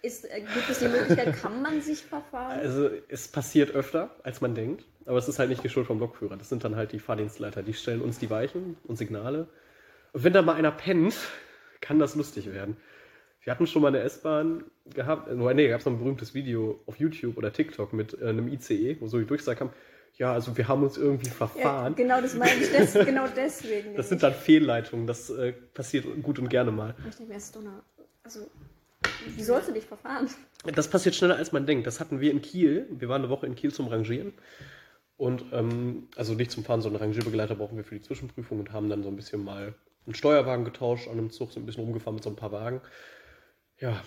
[0.01, 2.59] Ist, äh, gibt es die Möglichkeit, kann man sich verfahren?
[2.59, 4.85] Also es passiert öfter, als man denkt.
[5.05, 6.37] Aber es ist halt nicht die Schuld vom Lokführer.
[6.37, 7.63] Das sind dann halt die Fahrdienstleiter.
[7.63, 9.47] Die stellen uns die Weichen und Signale.
[10.13, 11.15] Und wenn da mal einer pennt,
[11.83, 12.77] kann das lustig werden.
[13.41, 16.81] Wir hatten schon mal eine S-Bahn gehabt, äh, nee, gab es noch ein berühmtes Video
[16.85, 19.69] auf YouTube oder TikTok mit äh, einem ICE, wo so die Durchsage kam,
[20.17, 21.95] ja, also wir haben uns irgendwie Ja, verfahren.
[21.95, 23.95] genau, das meine ich des, genau deswegen.
[23.95, 26.95] Das sind dann Fehlleitungen, das äh, passiert gut und gerne mal.
[27.09, 27.81] Ich denke mir, ist eine,
[28.23, 28.47] also,
[29.35, 30.29] wie sollst du dich verfahren?
[30.75, 31.85] Das passiert schneller, als man denkt.
[31.87, 32.87] Das hatten wir in Kiel.
[32.91, 34.33] Wir waren eine Woche in Kiel zum Rangieren.
[35.17, 38.89] Und, ähm, also nicht zum Fahren, sondern Rangierbegleiter brauchen wir für die Zwischenprüfung und haben
[38.89, 39.73] dann so ein bisschen mal
[40.05, 42.81] einen Steuerwagen getauscht an einem Zug, so ein bisschen rumgefahren mit so ein paar Wagen.
[43.79, 44.01] Ja,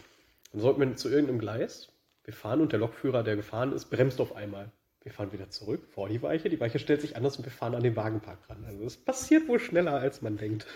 [0.53, 1.93] dann sollten wir zu irgendeinem Gleis.
[2.25, 4.71] Wir fahren und der Lokführer, der gefahren ist, bremst auf einmal.
[5.03, 6.49] Wir fahren wieder zurück vor die Weiche.
[6.49, 8.65] Die Weiche stellt sich anders und wir fahren an den Wagenpark ran.
[8.67, 10.67] Also es passiert wohl schneller, als man denkt.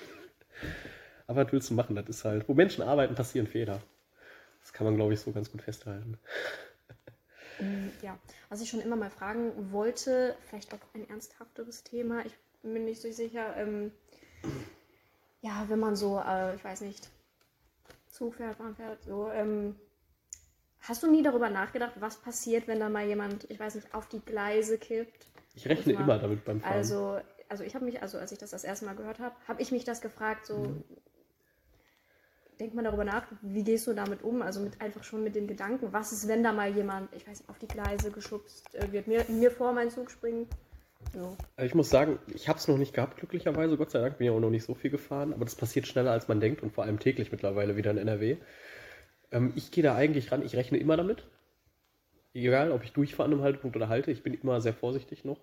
[1.26, 1.96] Aber was willst du machen?
[1.96, 3.80] Das ist halt, wo Menschen arbeiten, passieren Fehler.
[4.60, 6.18] Das kann man, glaube ich, so ganz gut festhalten.
[7.58, 12.32] Mm, Ja, was ich schon immer mal fragen wollte, vielleicht auch ein ernsthafteres Thema, ich
[12.62, 13.90] bin mir nicht so sicher, ähm,
[15.42, 17.08] ja, wenn man so, äh, ich weiß nicht,
[18.10, 19.76] Zug fährt, Bahn fährt, so, ähm,
[20.80, 24.08] hast du nie darüber nachgedacht, was passiert, wenn da mal jemand, ich weiß nicht, auf
[24.08, 25.26] die Gleise kippt?
[25.54, 26.72] Ich rechne immer damit beim Fahren.
[26.72, 29.62] Also, also ich habe mich, also als ich das das erste Mal gehört habe, habe
[29.62, 30.84] ich mich das gefragt, so, Mhm.
[32.60, 34.42] denkt man darüber nach, wie gehst du damit um?
[34.42, 37.40] Also mit einfach schon mit dem Gedanken, was ist, wenn da mal jemand, ich weiß
[37.40, 40.46] nicht, auf die Gleise geschubst äh, wird, mir, mir vor meinen Zug springen?
[41.56, 43.76] Also ich muss sagen, ich habe es noch nicht gehabt, glücklicherweise.
[43.76, 45.32] Gott sei Dank bin ich auch noch nicht so viel gefahren.
[45.32, 48.36] Aber das passiert schneller, als man denkt und vor allem täglich mittlerweile wieder in NRW.
[49.32, 51.26] Ähm, ich gehe da eigentlich ran, ich rechne immer damit.
[52.32, 55.40] Egal, ob ich durchfahre an einem Haltepunkt oder halte, ich bin immer sehr vorsichtig noch.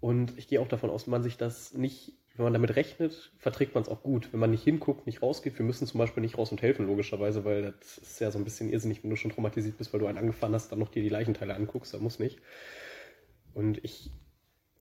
[0.00, 3.32] Und ich gehe auch davon aus, wenn man sich das nicht, wenn man damit rechnet,
[3.38, 4.32] verträgt man es auch gut.
[4.32, 7.44] Wenn man nicht hinguckt, nicht rausgeht, wir müssen zum Beispiel nicht raus und helfen, logischerweise,
[7.44, 10.06] weil das ist ja so ein bisschen irrsinnig, wenn du schon traumatisiert bist, weil du
[10.06, 12.38] einen angefahren hast, dann noch dir die Leichenteile anguckst, da muss nicht.
[13.54, 14.12] Und ich,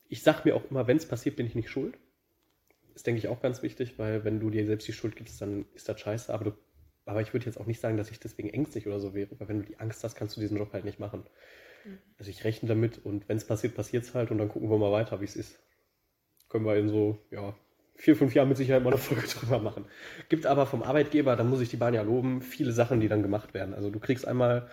[0.10, 1.98] ich sag mir auch immer, wenn es passiert, bin ich nicht schuld.
[2.94, 5.66] Das denke ich auch ganz wichtig, weil wenn du dir selbst die Schuld gibst, dann
[5.74, 6.34] ist das scheiße.
[6.34, 6.52] Aber, du,
[7.06, 9.48] aber ich würde jetzt auch nicht sagen, dass ich deswegen ängstlich oder so wäre, weil
[9.48, 11.24] wenn du die Angst hast, kannst du diesen Job halt nicht machen.
[12.18, 14.78] Also ich rechne damit und wenn es passiert, passiert es halt und dann gucken wir
[14.78, 15.60] mal weiter, wie es ist.
[16.50, 17.56] Können wir in so, ja,
[17.96, 19.86] vier, fünf Jahren mit Sicherheit mal eine Folge drüber machen.
[20.30, 23.22] Gibt aber vom Arbeitgeber, da muss ich die Bahn ja loben, viele Sachen, die dann
[23.22, 23.74] gemacht werden.
[23.74, 24.70] Also du kriegst einmal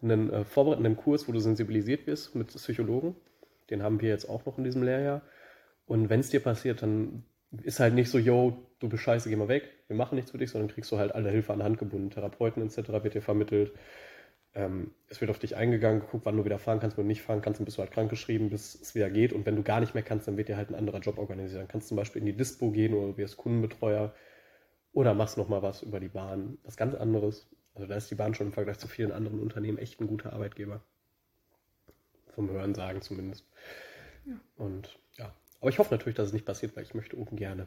[0.00, 3.14] einen äh, vorbereitenden Kurs, wo du sensibilisiert wirst mit Psychologen.
[3.70, 5.22] Den haben wir jetzt auch noch in diesem Lehrjahr.
[5.86, 7.24] Und wenn es dir passiert, dann
[7.62, 10.38] ist halt nicht so, yo, du bist scheiße, geh mal weg, wir machen nichts für
[10.38, 12.10] dich, sondern kriegst du halt alle Hilfe an die Hand gebunden.
[12.10, 12.88] Therapeuten etc.
[13.02, 13.72] wird dir vermittelt.
[14.54, 17.22] Ähm, es wird auf dich eingegangen, geguckt, wann du wieder fahren kannst, wenn du nicht
[17.22, 19.32] fahren kannst, dann bist du halt krankgeschrieben, bis es wieder geht.
[19.32, 21.60] Und wenn du gar nicht mehr kannst, dann wird dir halt ein anderer Job organisiert.
[21.60, 24.14] Dann kannst du zum Beispiel in die Dispo gehen oder wirst Kundenbetreuer
[24.92, 26.58] oder machst nochmal was über die Bahn.
[26.64, 27.48] Was ganz anderes.
[27.74, 30.32] Also da ist die Bahn schon im Vergleich zu vielen anderen Unternehmen echt ein guter
[30.34, 30.82] Arbeitgeber.
[32.34, 33.46] Vom Hören sagen zumindest.
[34.26, 34.40] Ja.
[34.56, 35.32] Und ja.
[35.60, 37.66] Aber ich hoffe natürlich, dass es nicht passiert, weil ich möchte ungerne,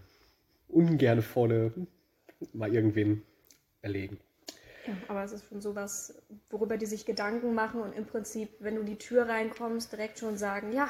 [0.67, 1.71] ungerne vorne
[2.54, 3.23] mal irgendwen
[3.82, 4.19] erlegen.
[4.88, 8.75] Ja, aber es ist schon sowas, worüber die sich Gedanken machen und im Prinzip, wenn
[8.75, 10.89] du in die Tür reinkommst, direkt schon sagen, ja,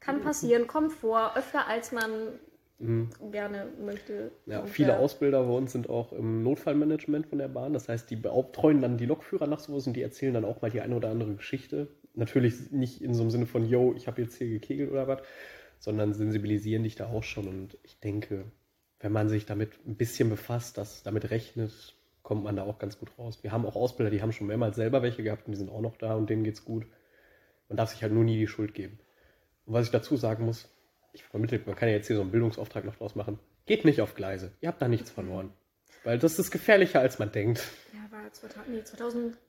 [0.00, 2.38] kann passieren, kommt vor, öfter als man
[2.78, 3.10] mhm.
[3.32, 4.30] gerne möchte.
[4.46, 4.98] Ja, viele.
[4.98, 7.72] Ausbilder bei uns sind auch im Notfallmanagement von der Bahn.
[7.72, 10.70] Das heißt, die betreuen dann die Lokführer nach sowas und die erzählen dann auch mal
[10.70, 11.88] die eine oder andere Geschichte.
[12.16, 15.20] Natürlich nicht in so einem Sinne von, yo, ich habe jetzt hier gekegelt oder was,
[15.78, 17.46] sondern sensibilisieren dich da auch schon.
[17.46, 18.44] Und ich denke,
[19.00, 22.98] wenn man sich damit ein bisschen befasst, dass damit rechnet, kommt man da auch ganz
[22.98, 23.42] gut raus.
[23.42, 25.80] Wir haben auch Ausbilder, die haben schon mehrmals selber welche gehabt und die sind auch
[25.80, 26.86] noch da und denen geht's gut.
[27.68, 28.98] Man darf sich halt nur nie die Schuld geben.
[29.66, 30.68] Und was ich dazu sagen muss,
[31.12, 33.38] ich vermittle, man kann ja jetzt hier so einen Bildungsauftrag noch draus machen.
[33.66, 34.52] Geht nicht auf Gleise.
[34.60, 35.52] Ihr habt da nichts verloren.
[36.04, 37.64] Weil das ist gefährlicher, als man denkt.
[37.92, 38.24] Ja, war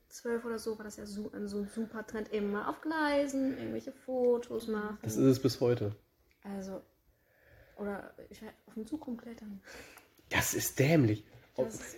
[0.10, 2.30] 2012 oder so war das ja so ein, so ein super Trend.
[2.34, 4.98] Immer auf Gleisen, irgendwelche Fotos machen.
[5.02, 5.96] Das ist es bis heute.
[6.43, 6.82] Also,
[7.78, 9.62] oder ich auf dem Zug rumklettern.
[10.30, 11.24] Das ist dämlich.
[11.56, 11.96] Das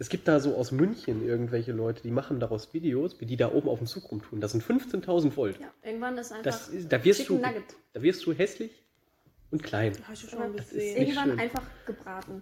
[0.00, 3.52] es gibt da so aus München irgendwelche Leute, die machen daraus Videos, wie die da
[3.52, 4.40] oben auf dem Zug rumtun.
[4.40, 5.60] Das sind 15.000 Volt.
[5.60, 7.76] Ja, irgendwann ist einfach das ist, da wirst du, Nugget.
[7.92, 8.82] Da wirst du hässlich
[9.50, 9.92] und klein.
[10.04, 10.96] Habe ich schon gesehen.
[10.96, 11.38] Irgendwann schön.
[11.38, 12.40] einfach gebraten.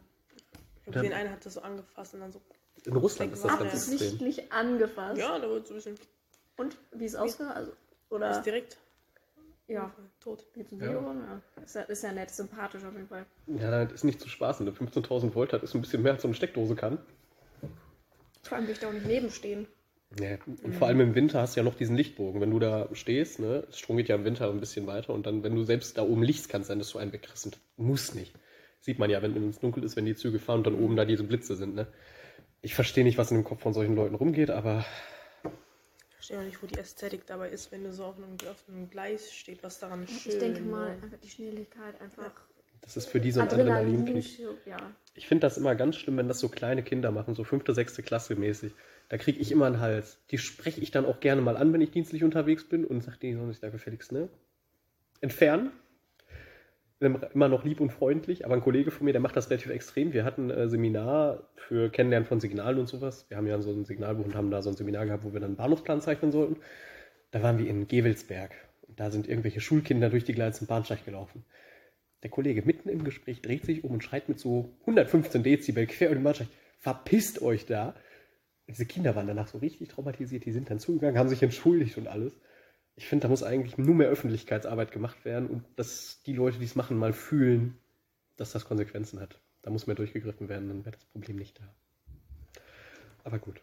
[0.87, 2.41] Ich habe einer hat das so angefasst und dann so.
[2.85, 5.19] In Russland ist das ganz Absichtlich angefasst.
[5.19, 5.99] Ja, da wird so ein bisschen.
[6.57, 7.57] Und wie ist es ausgegangen?
[7.57, 7.73] Also,
[8.11, 8.31] oder?
[8.31, 8.79] Ist direkt.
[9.69, 10.47] Ja, tot.
[10.55, 11.03] Gibt ein Video?
[11.03, 11.41] Ja.
[11.57, 11.63] ja.
[11.63, 13.27] Ist, ja, ist ja nett, sympathisch auf jeden Fall.
[13.47, 14.65] Ja, das ist nicht zu spaßen.
[14.65, 16.99] Der 15.000 Volt hat ist ein bisschen mehr als so eine Steckdose kann.
[18.43, 19.67] Vor allem will ich da auch nicht nebenstehen.
[20.19, 20.73] Ja, und mhm.
[20.73, 22.41] vor allem im Winter hast du ja noch diesen Lichtbogen.
[22.41, 25.43] Wenn du da stehst, ne, Strom geht ja im Winter ein bisschen weiter und dann,
[25.43, 28.15] wenn du selbst da oben liegst, kann es sein, dass du einen wegkriegst und muss
[28.15, 28.35] nicht.
[28.81, 31.05] Sieht man ja, wenn es dunkel ist, wenn die Züge fahren und dann oben da
[31.05, 31.89] diese Blitze sind, ne.
[32.61, 34.85] Ich verstehe nicht, was in dem Kopf von solchen Leuten rumgeht, aber.
[36.09, 38.65] Ich verstehe auch nicht, wo die Ästhetik dabei ist, wenn du so auf einem, auf
[38.69, 40.27] einem Gleis stehst, was daran ist.
[40.27, 42.33] Ich denke mal, einfach die Schnelligkeit einfach.
[42.81, 44.41] Das ist für die so ein Adrenalinkick.
[44.67, 44.77] Ja.
[45.15, 48.03] Ich finde das immer ganz schlimm, wenn das so kleine Kinder machen, so fünfte, sechste
[48.03, 48.73] Klasse mäßig.
[49.09, 50.19] Da kriege ich immer einen Hals.
[50.31, 53.19] Die spreche ich dann auch gerne mal an, wenn ich dienstlich unterwegs bin und sage
[53.19, 54.29] denen, sollen sich da gefälligst, ne?
[55.21, 55.73] Entfernen.
[57.01, 60.13] Immer noch lieb und freundlich, aber ein Kollege von mir, der macht das relativ extrem.
[60.13, 63.27] Wir hatten ein äh, Seminar für Kennenlernen von Signalen und sowas.
[63.29, 65.39] Wir haben ja so ein Signalbuch und haben da so ein Seminar gehabt, wo wir
[65.39, 66.57] dann einen Bahnhofsplan zeichnen sollten.
[67.31, 68.51] Da waren wir in Gewelsberg.
[68.89, 71.45] Und da sind irgendwelche Schulkinder durch die Gleise zum Bahnsteig gelaufen.
[72.25, 76.09] Der Kollege mitten im Gespräch dreht sich um und schreit mit so 115 Dezibel quer
[76.09, 76.49] über den Bahnsteig,
[76.81, 77.95] verpisst euch da.
[78.67, 82.09] Diese Kinder waren danach so richtig traumatisiert, die sind dann zugegangen, haben sich entschuldigt und
[82.09, 82.37] alles.
[82.99, 86.65] Ich finde, da muss eigentlich nur mehr Öffentlichkeitsarbeit gemacht werden und dass die Leute, die
[86.65, 87.79] es machen, mal fühlen,
[88.37, 89.41] dass das Konsequenzen hat.
[89.63, 92.61] Da muss mehr durchgegriffen werden, dann wäre das Problem nicht da.
[93.23, 93.61] Aber gut.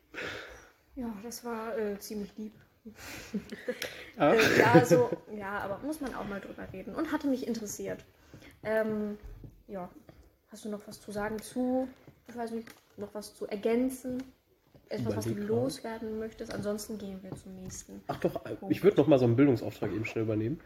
[0.96, 2.54] Ja, das war äh, ziemlich lieb.
[4.18, 4.32] Ah.
[4.32, 8.06] äh, ja, also, ja, aber muss man auch mal drüber reden und hatte mich interessiert.
[8.64, 9.18] Ähm,
[9.68, 9.90] ja,
[10.50, 11.90] hast du noch was zu sagen zu,
[12.30, 14.24] ich weiß nicht, noch was zu ergänzen?
[14.90, 16.54] Etwas, was du loswerden möchtest?
[16.54, 18.02] Ansonsten gehen wir zum nächsten.
[18.08, 18.64] Ach doch, Punkt.
[18.70, 20.60] ich würde noch mal so einen Bildungsauftrag eben schnell übernehmen.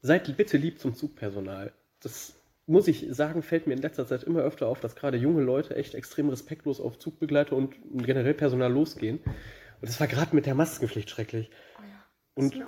[0.00, 1.72] Seid bitte lieb zum Zugpersonal.
[2.00, 2.34] Das
[2.66, 5.76] muss ich sagen, fällt mir in letzter Zeit immer öfter auf, dass gerade junge Leute
[5.76, 9.18] echt extrem respektlos auf Zugbegleiter und generell Personal losgehen.
[9.18, 11.50] Und das war gerade mit der Maskenpflicht schrecklich.
[11.78, 12.64] Oh ja, und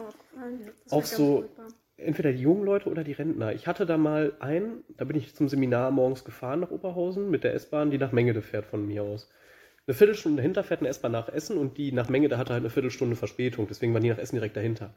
[0.90, 3.52] auch so, furchtbar entweder die jungen Leute oder die Rentner.
[3.52, 7.44] Ich hatte da mal einen, da bin ich zum Seminar morgens gefahren nach Oberhausen mit
[7.44, 9.30] der S-Bahn, die nach Mengede fährt von mir aus.
[9.86, 12.70] Eine Viertelstunde dahinter fährt eine S-Bahn nach Essen und die nach Mengede hatte halt eine
[12.70, 14.94] Viertelstunde Verspätung, deswegen war die nach Essen direkt dahinter.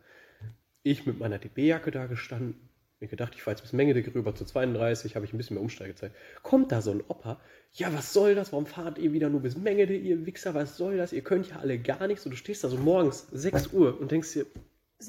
[0.82, 2.56] Ich mit meiner DB-Jacke da gestanden,
[3.00, 5.62] mir gedacht, ich fahre jetzt bis Mengede rüber zu 32, habe ich ein bisschen mehr
[5.62, 6.12] Umsteigezeit.
[6.42, 7.40] Kommt da so ein Opa,
[7.74, 8.52] ja, was soll das?
[8.52, 10.54] Warum fahrt ihr wieder nur bis Mengede, ihr Wichser?
[10.56, 11.14] Was soll das?
[11.14, 12.26] Ihr könnt ja alle gar nichts.
[12.26, 14.46] Und du stehst da so morgens 6 Uhr und denkst dir,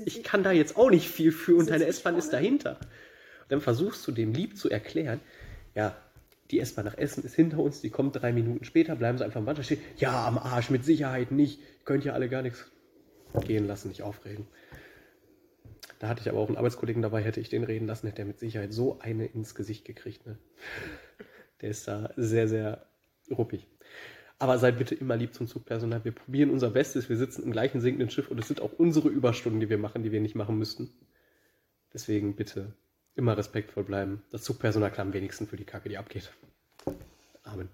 [0.05, 2.79] ich kann da jetzt auch nicht viel für und deine S-Bahn ist dahinter.
[3.43, 5.21] Und dann versuchst du dem lieb zu erklären,
[5.75, 5.97] ja,
[6.51, 9.39] die S-Bahn nach Essen ist hinter uns, die kommt drei Minuten später, bleiben sie einfach
[9.39, 9.81] am Bahnsteig stehen.
[9.97, 11.61] Ja, am Arsch, mit Sicherheit nicht.
[11.61, 12.71] Ihr könnt ja alle gar nichts.
[13.47, 14.47] gehen lassen, nicht aufregen.
[16.01, 18.27] Da hatte ich aber auch einen Arbeitskollegen dabei, hätte ich den reden lassen, hätte er
[18.27, 20.27] mit Sicherheit so eine ins Gesicht gekriegt.
[20.27, 20.39] Ne?
[21.61, 22.87] Der ist da sehr, sehr
[23.31, 23.69] ruppig.
[24.39, 26.03] Aber seid bitte immer lieb zum Zugpersonal.
[26.05, 27.11] Wir probieren unser Bestes.
[27.11, 30.03] Wir sitzen im gleichen sinkenden Schiff und es sind auch unsere Überstunden, die wir machen,
[30.03, 30.91] die wir nicht machen müssten.
[31.93, 32.73] Deswegen bitte
[33.14, 34.23] immer respektvoll bleiben.
[34.31, 36.33] Das Zugpersonal kann am wenigsten für die Kacke, die abgeht.
[37.42, 37.68] Amen.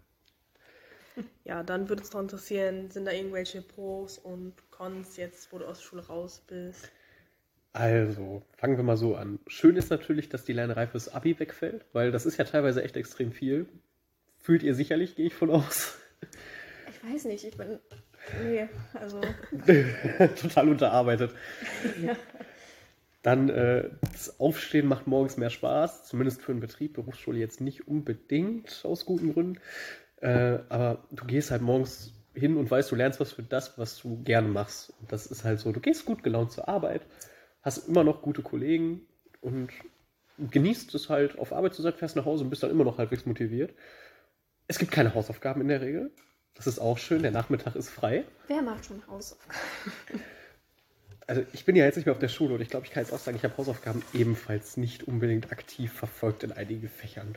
[1.44, 5.66] Ja, dann würde es noch interessieren, sind da irgendwelche Pros und Cons jetzt, wo du
[5.66, 6.90] aus der Schule raus bist?
[7.72, 9.38] Also, fangen wir mal so an.
[9.46, 12.96] Schön ist natürlich, dass die Lernerei fürs Abi wegfällt, weil das ist ja teilweise echt
[12.96, 13.66] extrem viel.
[14.38, 15.98] Fühlt ihr sicherlich, gehe ich von aus.
[16.90, 17.78] Ich weiß nicht, ich bin.
[18.42, 19.20] Nee, also.
[20.40, 21.32] Total unterarbeitet.
[23.26, 27.88] Dann äh, das Aufstehen macht morgens mehr Spaß, zumindest für einen Betrieb, Berufsschule jetzt nicht
[27.88, 29.58] unbedingt aus guten Gründen.
[30.20, 34.00] Äh, aber du gehst halt morgens hin und weißt, du lernst was für das, was
[34.00, 34.94] du gerne machst.
[35.00, 37.04] Und das ist halt so, du gehst gut gelaunt zur Arbeit,
[37.62, 39.00] hast immer noch gute Kollegen
[39.40, 39.70] und
[40.38, 42.98] genießt es halt, auf Arbeit zu sein, fährst nach Hause und bist dann immer noch
[42.98, 43.74] halbwegs motiviert.
[44.68, 46.12] Es gibt keine Hausaufgaben in der Regel.
[46.54, 48.24] Das ist auch schön, der Nachmittag ist frei.
[48.46, 49.58] Wer macht schon Hausaufgaben?
[51.26, 53.02] Also ich bin ja jetzt nicht mehr auf der Schule und ich glaube, ich kann
[53.02, 57.36] jetzt auch sagen, ich habe Hausaufgaben ebenfalls nicht unbedingt aktiv verfolgt in einigen Fächern.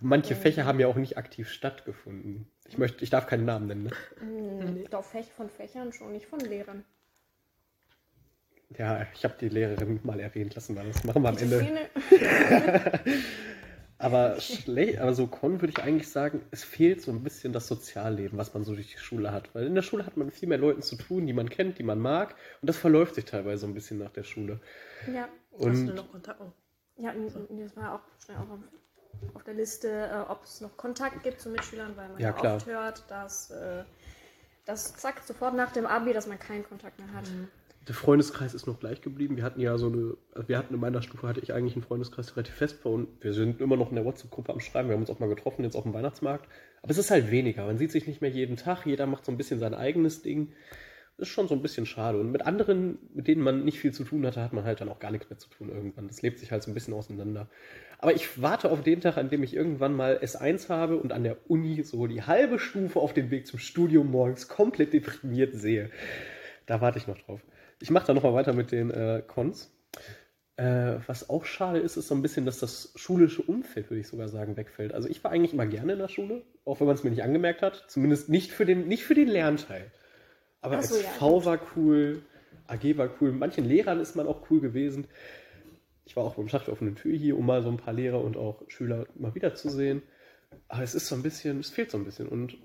[0.00, 0.38] Manche Mhm.
[0.38, 2.50] Fächer haben ja auch nicht aktiv stattgefunden.
[2.68, 3.82] Ich möchte, ich darf keinen Namen nennen.
[3.84, 3.90] Ne?
[4.20, 6.84] Hm, Doch, Fäch von Fächern schon, nicht von Lehrern.
[8.76, 11.66] Ja, ich habe die Lehrerin mal erwähnt lassen, weil das machen wir am Ende.
[13.98, 17.66] Aber schlecht, aber so Con würde ich eigentlich sagen, es fehlt so ein bisschen das
[17.66, 19.52] Sozialleben, was man so durch die Schule hat.
[19.54, 21.82] Weil in der Schule hat man viel mehr Leuten zu tun, die man kennt, die
[21.82, 22.36] man mag.
[22.60, 24.60] Und das verläuft sich teilweise so ein bisschen nach der Schule.
[25.12, 26.40] Ja, Hast du Und noch Kontakt?
[26.40, 26.52] Oh.
[26.96, 30.76] ja, und- und das war auch schnell auch auf, der Liste, äh, ob es noch
[30.76, 32.56] Kontakt gibt zu Mitschülern, weil man Ja, ja, klar.
[32.56, 33.82] oft hört, dass äh,
[34.64, 37.24] das zack, sofort nach dem Abi, dass man keinen Kontakt mehr hat.
[37.88, 39.36] Der Freundeskreis ist noch gleich geblieben.
[39.36, 41.82] Wir hatten ja so eine, also wir hatten in meiner Stufe hatte ich eigentlich einen
[41.82, 44.88] Freundeskreis relativ fest war und wir sind immer noch in der WhatsApp-Gruppe am Schreiben.
[44.88, 46.48] Wir haben uns auch mal getroffen, jetzt auf dem Weihnachtsmarkt.
[46.82, 47.64] Aber es ist halt weniger.
[47.64, 48.84] Man sieht sich nicht mehr jeden Tag.
[48.84, 50.52] Jeder macht so ein bisschen sein eigenes Ding.
[51.16, 52.20] Das ist schon so ein bisschen schade.
[52.20, 54.90] Und mit anderen, mit denen man nicht viel zu tun hatte, hat man halt dann
[54.90, 56.08] auch gar nichts mehr zu tun irgendwann.
[56.08, 57.48] Das lebt sich halt so ein bisschen auseinander.
[57.98, 61.24] Aber ich warte auf den Tag, an dem ich irgendwann mal S1 habe und an
[61.24, 65.90] der Uni so die halbe Stufe auf dem Weg zum Studium morgens komplett deprimiert sehe.
[66.66, 67.40] Da warte ich noch drauf.
[67.80, 69.70] Ich mache da nochmal weiter mit den äh, Cons.
[70.56, 74.08] Äh, was auch schade ist, ist so ein bisschen, dass das schulische Umfeld, würde ich
[74.08, 74.92] sogar sagen, wegfällt.
[74.92, 77.22] Also ich war eigentlich immer gerne in der Schule, auch wenn man es mir nicht
[77.22, 77.84] angemerkt hat.
[77.86, 79.92] Zumindest nicht für den, nicht für den Lernteil.
[80.60, 82.22] Aber so, als ja, V war cool,
[82.66, 85.06] AG war cool, manchen Lehrern ist man auch cool gewesen.
[86.04, 88.36] Ich war auch beim der offenen Tür hier, um mal so ein paar Lehrer und
[88.36, 90.02] auch Schüler mal wiederzusehen.
[90.66, 92.28] Aber es ist so ein bisschen, es fehlt so ein bisschen.
[92.28, 92.56] Und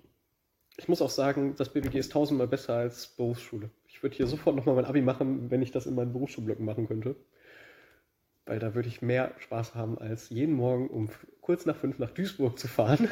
[0.77, 3.69] ich muss auch sagen, das BBG ist tausendmal besser als Berufsschule.
[3.93, 6.87] Ich würde hier sofort nochmal mein Abi machen, wenn ich das in meinen Berufsschulblöcken machen
[6.87, 7.15] könnte.
[8.45, 11.09] Weil da würde ich mehr Spaß haben, als jeden Morgen um
[11.41, 13.07] kurz nach fünf nach Duisburg zu fahren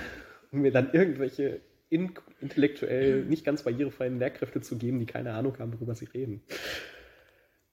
[0.51, 5.57] und mir dann irgendwelche in intellektuell nicht ganz barrierefreien Lehrkräfte zu geben, die keine Ahnung
[5.59, 6.41] haben, worüber sie reden.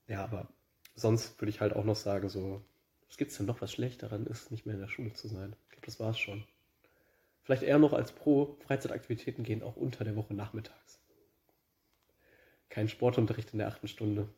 [0.07, 0.49] Ja, aber
[0.95, 2.61] sonst würde ich halt auch noch sagen, so,
[3.07, 5.57] was gibt's denn noch, was schlecht daran ist, nicht mehr in der Schule zu sein?
[5.65, 6.45] Ich glaube, das war's schon.
[7.43, 10.98] Vielleicht eher noch als Pro, Freizeitaktivitäten gehen auch unter der Woche nachmittags.
[12.69, 14.29] Kein Sportunterricht in der achten Stunde.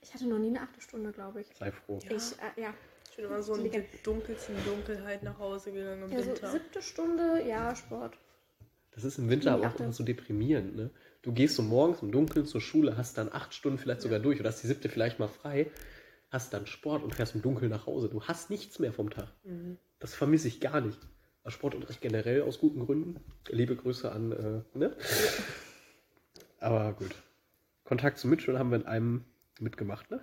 [0.00, 1.46] Ich hatte noch nie eine achte Stunde, glaube ich.
[1.56, 1.98] Sei froh.
[2.02, 2.16] Ja.
[2.16, 2.74] Ich, äh, ja.
[3.10, 6.50] Ich bin immer so in der dunkelsten Dunkelheit nach Hause gegangen im ja, so Winter.
[6.50, 8.16] siebte Stunde, ja, Sport.
[8.92, 10.90] Das ist im Winter Die aber auch immer so deprimierend, ne?
[11.20, 14.40] Du gehst so morgens im Dunkeln zur Schule, hast dann acht Stunden vielleicht sogar durch
[14.40, 15.70] oder hast die siebte vielleicht mal frei,
[16.30, 18.08] hast dann Sport und fährst im Dunkeln nach Hause.
[18.08, 19.28] Du hast nichts mehr vom Tag.
[19.44, 19.78] Mhm.
[19.98, 20.98] Das vermisse ich gar nicht.
[21.46, 23.20] Sportunterricht generell aus guten Gründen.
[23.48, 24.96] Liebe Grüße an, äh, ne?
[26.60, 27.14] Aber gut.
[27.84, 29.24] Kontakt zu Mitschülern haben wir in einem
[29.60, 30.20] mitgemacht, ne?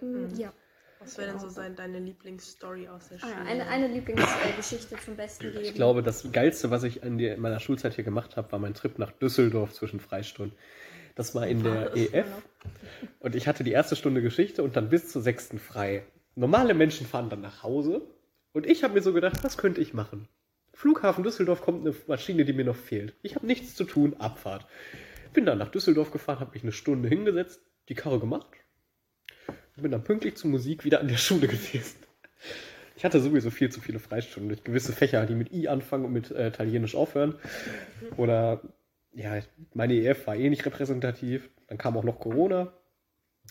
[0.00, 0.52] Mm, Ja.
[1.00, 3.32] Was wäre denn so sein, deine Lieblingsstory aus der Ah, Schule?
[3.34, 5.64] ja, eine, eine Lieblingsgeschichte zum Besten geben.
[5.64, 8.58] Ich glaube, das Geilste, was ich in, die, in meiner Schulzeit hier gemacht habe, war
[8.58, 10.58] mein Trip nach Düsseldorf zwischen Freistunden.
[11.14, 12.26] Das war in der Ah, EF.
[13.20, 16.04] Und ich hatte die erste Stunde Geschichte und dann bis zur sechsten frei.
[16.34, 18.02] Normale Menschen fahren dann nach Hause.
[18.52, 20.26] Und ich habe mir so gedacht, was könnte ich machen?
[20.74, 23.14] Flughafen Düsseldorf kommt eine Maschine, die mir noch fehlt.
[23.22, 24.66] Ich habe nichts zu tun, Abfahrt.
[25.32, 28.48] Bin dann nach Düsseldorf gefahren, habe mich eine Stunde hingesetzt, die Karre gemacht.
[29.76, 31.96] Und bin dann pünktlich zur Musik wieder an der Schule gewesen.
[32.96, 36.12] Ich hatte sowieso viel zu viele Freistunden durch gewisse Fächer, die mit I anfangen und
[36.12, 37.36] mit äh, Italienisch aufhören.
[38.16, 38.60] Oder,
[39.12, 39.40] ja,
[39.72, 41.48] meine EF war eh nicht repräsentativ.
[41.68, 42.72] Dann kam auch noch Corona.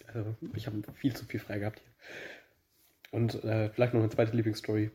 [0.07, 1.91] Also, ich habe viel zu viel frei gehabt hier.
[3.11, 4.91] Und äh, vielleicht noch eine zweite Lieblingsstory.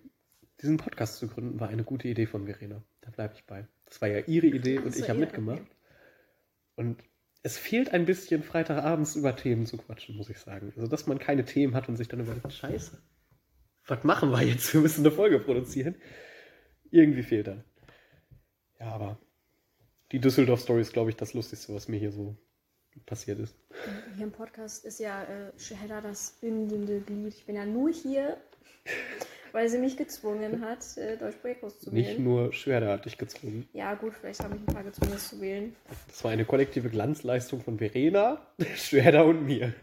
[0.61, 2.83] Diesen Podcast zu gründen war eine gute Idee von Verena.
[3.01, 3.67] Da bleibe ich bei.
[3.87, 5.61] Das war ja ihre Idee und ich habe mitgemacht.
[5.61, 5.82] okay.
[6.77, 7.03] Und
[7.43, 10.73] es fehlt ein bisschen Freitagabends über Themen zu quatschen, muss ich sagen.
[10.77, 13.03] Also, dass man keine Themen hat und sich dann überlegt, scheiße,
[13.87, 14.73] was machen wir jetzt?
[14.73, 15.97] Wir müssen eine Folge produzieren.
[16.91, 17.65] Irgendwie fehlt dann.
[18.79, 19.19] Ja, aber
[20.13, 22.37] die Düsseldorf-Story ist, glaube ich, das Lustigste, was mir hier so
[23.07, 23.57] passiert ist.
[24.15, 27.35] Hier im Podcast ist ja äh, Shaheda das bindende Glied.
[27.35, 28.37] Ich bin ja nur hier,
[29.53, 32.07] weil sie mich gezwungen hat, äh, Deutsch-Projektkurs zu wählen.
[32.07, 33.69] Nicht nur Schwerder hat dich gezwungen.
[33.73, 35.75] Ja, gut, vielleicht habe ich ein paar gezwungen, es zu wählen.
[36.09, 39.75] Das war eine kollektive Glanzleistung von Verena, Schwerder und mir.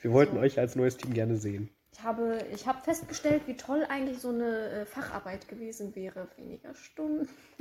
[0.00, 0.40] Wir wollten So.
[0.40, 1.70] euch als neues Team gerne sehen.
[1.92, 6.28] Ich habe, ich habe festgestellt, wie toll eigentlich so eine äh, Facharbeit gewesen wäre.
[6.36, 7.28] Weniger Stunden.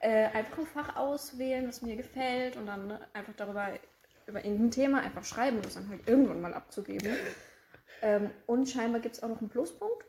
[0.00, 3.68] äh, einfach ein Fach auswählen, was mir gefällt und dann einfach darüber,
[4.26, 7.12] über irgendein Thema einfach schreiben und es dann halt irgendwann mal abzugeben.
[8.02, 10.04] Ähm, und scheinbar gibt es auch noch einen Pluspunkt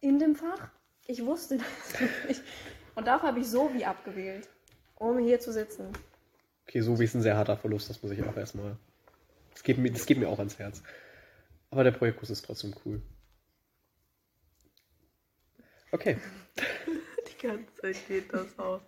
[0.00, 0.68] in dem Fach.
[1.06, 1.58] Ich wusste
[1.92, 2.42] das nicht.
[2.96, 4.48] Und dafür habe ich so wie abgewählt,
[4.96, 5.88] um hier zu sitzen.
[6.66, 8.76] Okay, so wie es ein sehr harter Verlust, das muss ich auch erstmal.
[9.52, 10.82] Das geht mir, das geht mir auch ans Herz.
[11.70, 13.00] Aber der Projektkurs ist trotzdem cool.
[15.92, 16.18] Okay.
[17.28, 18.80] Die ganze Zeit geht das aus.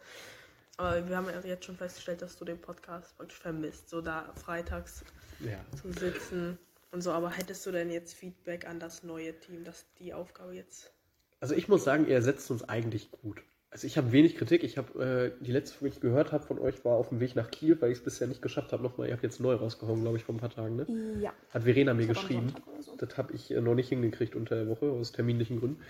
[0.79, 4.33] Aber wir haben ja jetzt schon festgestellt, dass du den Podcast wirklich vermisst, so da
[4.35, 5.05] freitags
[5.41, 5.59] Ja.
[5.77, 6.59] zu sitzen
[6.96, 7.12] und so.
[7.12, 10.92] Aber hättest du denn jetzt Feedback an das neue Team, dass die Aufgabe jetzt.
[11.38, 13.42] Also ich muss sagen, ihr ersetzt uns eigentlich gut.
[13.70, 14.64] Also ich habe wenig Kritik.
[14.64, 17.37] Ich habe äh, die letzte, die ich gehört habe von euch, war auf dem Weg
[17.37, 18.82] nach Kiel, weil ich es bisher nicht geschafft habe.
[18.82, 20.76] Nochmal, ihr habt jetzt neu rausgehauen, glaube ich, vor ein paar Tagen.
[20.76, 21.20] Ne?
[21.20, 21.35] Ja.
[21.50, 22.54] Hat Verena mir geschrieben.
[22.80, 22.96] So.
[22.96, 25.82] Das habe ich äh, noch nicht hingekriegt unter der Woche, aus terminlichen Gründen.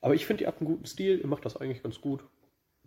[0.00, 1.20] Aber ich finde, ihr habt einen guten Stil.
[1.20, 2.24] Ihr macht das eigentlich ganz gut.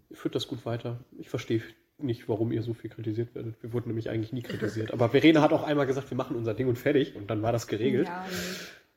[0.10, 1.00] Ihr führt das gut weiter.
[1.18, 1.64] Ich verstehe
[2.00, 3.62] nicht, warum ihr so viel kritisiert werdet.
[3.62, 4.92] Wir wurden nämlich eigentlich nie kritisiert.
[4.92, 7.16] Aber Verena hat auch einmal gesagt, wir machen unser Ding und fertig.
[7.16, 8.08] Und dann war das geregelt.
[8.08, 8.26] Ja.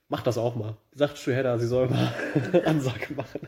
[0.08, 0.76] Macht das auch mal.
[0.92, 2.12] Sagt Schuhedda, sie soll mal
[2.66, 3.40] Ansage machen.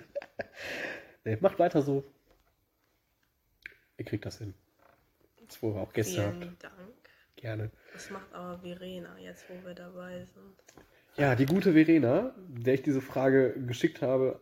[1.25, 2.05] nee, macht weiter so.
[3.99, 4.55] Ihr kriegt das hin.
[5.47, 6.39] Das, wo wir auch Gäste habt.
[6.39, 6.75] Vielen Dank.
[7.37, 7.71] Gerne.
[7.93, 10.85] Was macht aber Verena jetzt, wo wir dabei sind?
[11.17, 14.41] Ja, die gute Verena, der ich diese Frage geschickt habe,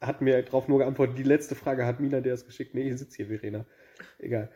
[0.00, 1.18] hat mir darauf nur geantwortet.
[1.18, 2.74] Die letzte Frage hat Mina der es geschickt.
[2.74, 3.64] Nee, ich sitze hier, Verena.
[4.18, 4.50] Egal.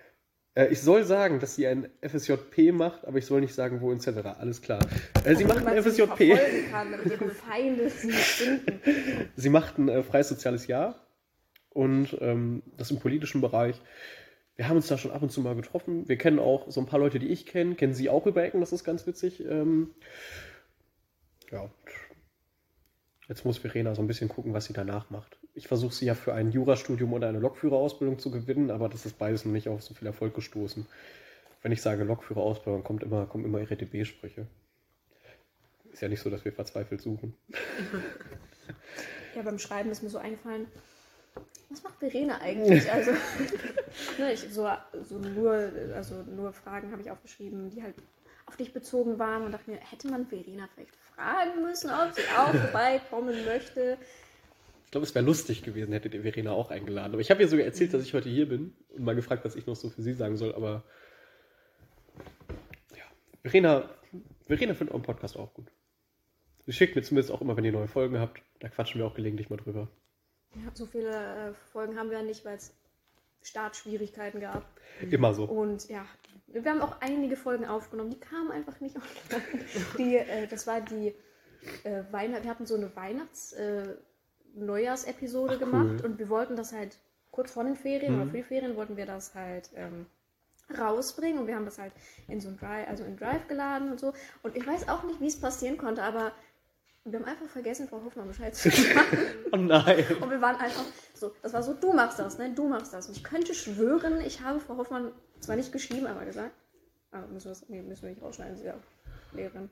[0.55, 3.93] Äh, ich soll sagen, dass sie ein FSJP macht, aber ich soll nicht sagen, wo
[3.93, 4.09] etc.
[4.39, 4.81] Alles klar.
[5.25, 6.39] Äh, sie macht ein FSJP.
[6.71, 6.95] kann,
[9.37, 11.07] sie macht ein äh, freies soziales Jahr
[11.71, 13.81] und ähm, das im politischen Bereich.
[14.57, 16.09] Wir haben uns da schon ab und zu mal getroffen.
[16.09, 18.61] Wir kennen auch so ein paar Leute, die ich kenne, kennen sie auch über Ecken,
[18.61, 19.41] das ist ganz witzig.
[19.41, 19.91] Ähm,
[21.51, 21.71] ja,
[23.29, 25.39] jetzt muss Verena so ein bisschen gucken, was sie danach macht.
[25.55, 29.19] Ich versuche sie ja für ein Jurastudium oder eine Lokführerausbildung zu gewinnen, aber das ist
[29.19, 30.87] beides noch nicht auf so viel Erfolg gestoßen.
[31.63, 34.47] Wenn ich sage Lokführerausbildung, kommt immer, kommen immer ihre DB-Sprüche.
[35.93, 37.35] Ist ja nicht so, dass wir verzweifelt suchen.
[39.35, 40.67] Ja, beim Schreiben ist mir so eingefallen,
[41.71, 42.91] was macht Verena eigentlich?
[42.93, 43.13] Also,
[44.19, 44.69] ne, ich, so,
[45.03, 47.95] so nur, also nur Fragen habe ich aufgeschrieben, die halt
[48.47, 52.23] auf dich bezogen waren und dachte mir, hätte man Verena vielleicht fragen müssen, ob sie
[52.37, 53.97] auch vorbeikommen möchte.
[54.93, 57.15] Ich glaube, es wäre lustig gewesen, hättet ihr Verena auch eingeladen.
[57.15, 59.57] Aber ich habe ihr sogar erzählt, dass ich heute hier bin und mal gefragt, was
[59.57, 60.55] ich noch so für sie sagen soll.
[60.55, 60.85] Aber
[62.95, 63.05] ja,
[63.41, 63.89] Verena,
[64.47, 65.73] Verena findet euren Podcast auch gut.
[66.67, 68.43] Sie schickt mir zumindest auch immer, wenn ihr neue Folgen habt.
[68.61, 69.89] Da quatschen wir auch gelegentlich mal drüber.
[70.57, 72.75] Ja, so viele äh, Folgen haben wir ja nicht, weil es
[73.41, 74.67] Startschwierigkeiten gab.
[75.11, 75.45] Immer so.
[75.45, 76.05] Und ja,
[76.49, 79.65] wir haben auch einige Folgen aufgenommen, die kamen einfach nicht online.
[79.97, 81.15] Die, äh, das war die
[81.85, 83.97] äh, Weihnacht, wir hatten so eine Weihnachts-, äh,
[84.55, 86.07] Neujahrsepisode Ach, gemacht cool.
[86.11, 86.97] und wir wollten das halt
[87.31, 88.23] kurz vor den Ferien Mhm.
[88.23, 90.07] oder für die Ferien wollten wir das halt ähm,
[90.79, 91.93] rausbringen und wir haben das halt
[92.29, 94.13] in so ein Drive, also in Drive geladen und so.
[94.43, 96.33] Und ich weiß auch nicht, wie es passieren konnte, aber
[97.05, 99.19] wir haben einfach vergessen, Frau Hoffmann Bescheid zu sagen.
[99.53, 100.05] Oh nein.
[100.21, 100.85] Und wir waren einfach
[101.15, 102.53] so, das war so, du machst das, ne?
[102.55, 103.09] Du machst das.
[103.09, 105.11] Und ich könnte schwören, ich habe Frau Hoffmann
[105.41, 106.53] zwar nicht geschrieben, aber gesagt,
[107.11, 108.75] ah, müssen, wir das, nee, müssen wir nicht rausschneiden, sie ist ja
[109.33, 109.69] Lehrerin,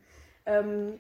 [0.47, 0.99] ähm,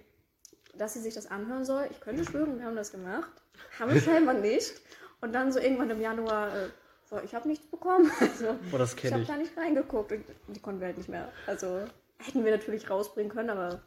[0.76, 1.86] dass sie sich das anhören soll.
[1.90, 3.30] Ich könnte schwören, wir haben das gemacht,
[3.78, 4.80] haben wir scheinbar nicht.
[5.20, 6.68] Und dann so irgendwann im Januar, äh,
[7.08, 8.10] so, ich habe nichts bekommen.
[8.20, 11.30] Also, Oh, das ich habe da nicht reingeguckt und die konnten wir halt nicht mehr.
[11.46, 11.80] Also
[12.18, 13.80] hätten wir natürlich rausbringen können, aber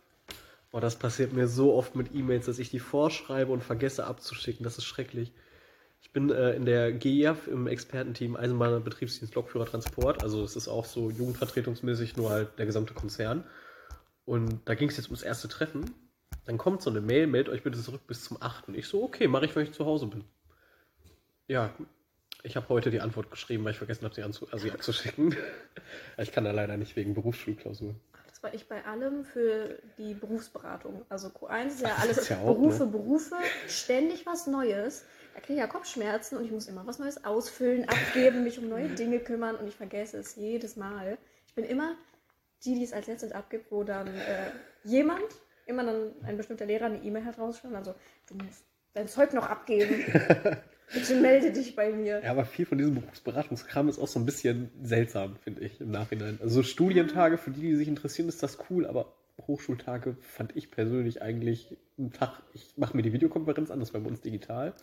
[0.72, 4.64] Oh, das passiert mir so oft mit E-Mails, dass ich die vorschreibe und vergesse abzuschicken.
[4.64, 5.32] Das ist schrecklich.
[6.01, 10.24] Ich bin äh, in der GEF im Expertenteam Eisenbahner Betriebsdienst Lokführer Transport.
[10.24, 13.43] Also es ist auch so jugendvertretungsmäßig, nur halt der gesamte Konzern.
[14.26, 15.91] Und da ging es jetzt ums erste Treffen.
[16.46, 18.70] Dann kommt so eine Mail, meldet euch bitte zurück bis zum 8.
[18.70, 20.26] Ich so, okay, mache ich, wenn ich zu Hause bin.
[21.48, 21.74] Ja,
[22.44, 25.36] ich habe heute die Antwort geschrieben, weil ich vergessen habe, sie, anzu also sie abzuschicken.
[26.18, 27.96] ich kann da leider nicht wegen Berufsschulklausur.
[28.28, 31.06] Das war ich bei allem für die Berufsberatung.
[31.08, 32.91] Also Q1 ist ja alles ist ja auch, Berufe, ne?
[32.91, 33.36] Berufe,
[33.68, 35.06] ständig was Neues.
[35.34, 38.68] Da kriege ich ja Kopfschmerzen und ich muss immer was Neues ausfüllen, abgeben, mich um
[38.68, 41.18] neue Dinge kümmern und ich vergesse es jedes Mal.
[41.48, 41.96] Ich bin immer
[42.66, 44.52] die, die es als letztes abgibt, wo dann äh,
[44.84, 45.24] jemand,
[45.66, 47.95] immer dann ein bestimmter Lehrer eine E-Mail hat rausschreiben, also
[48.28, 50.05] du musst dein Zeug noch abgeben.
[50.93, 52.22] Bitte melde dich bei mir.
[52.24, 55.91] Ja, aber viel von diesem Berufsberatungskram ist auch so ein bisschen seltsam, finde ich, im
[55.91, 56.38] Nachhinein.
[56.41, 59.14] Also so Studientage, für die, die sich interessieren, ist das cool, aber
[59.47, 64.01] Hochschultage fand ich persönlich eigentlich einen Tag, ich mache mir die Videokonferenz an, das war
[64.01, 64.74] bei uns digital.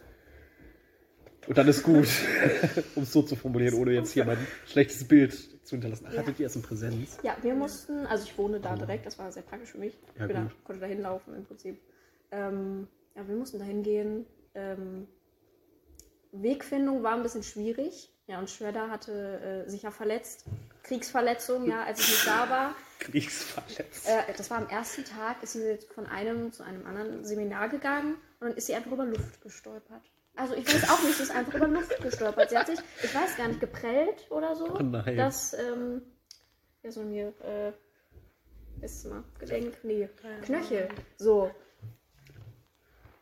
[1.50, 2.06] Und dann ist gut,
[2.94, 4.38] um es so zu formulieren, ohne jetzt hier mein
[4.68, 5.32] schlechtes Bild
[5.66, 6.06] zu hinterlassen.
[6.12, 6.20] Ja.
[6.20, 7.18] Hattet ihr es in Präsenz?
[7.24, 9.98] Ja, wir mussten, also ich wohne da direkt, das war sehr praktisch für mich.
[10.16, 11.80] Ja, ich bin da, konnte da hinlaufen im Prinzip.
[12.30, 12.86] Ähm,
[13.16, 14.26] ja, wir mussten da hingehen.
[14.54, 15.08] Ähm,
[16.30, 18.12] Wegfindung war ein bisschen schwierig.
[18.28, 20.44] Ja, und Schredder hatte äh, sich ja verletzt.
[20.84, 22.74] Kriegsverletzung, ja, als ich nicht da war.
[23.00, 24.06] Kriegsverletzt.
[24.06, 27.68] Äh, das war am ersten Tag, ist sie jetzt von einem zu einem anderen Seminar
[27.68, 30.04] gegangen und dann ist sie einfach über Luft gestolpert.
[30.40, 32.48] Also ich weiß auch nicht, sie ist einfach über Luft gestolpert.
[32.48, 34.74] Sie hat sich, ich weiß gar nicht, geprellt oder so.
[34.74, 35.14] Oh nein.
[35.14, 36.00] Das, ähm,
[36.82, 37.72] ja, so mir, äh,
[38.82, 40.08] ist mal, Gelenk, nee,
[40.46, 40.88] Knöchel.
[41.18, 41.50] So.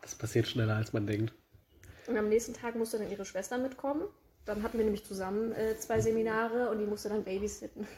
[0.00, 1.34] Das passiert schneller, als man denkt.
[2.06, 4.04] Und am nächsten Tag musste dann ihre Schwester mitkommen.
[4.44, 7.88] Dann hatten wir nämlich zusammen äh, zwei Seminare und die musste dann babysitten.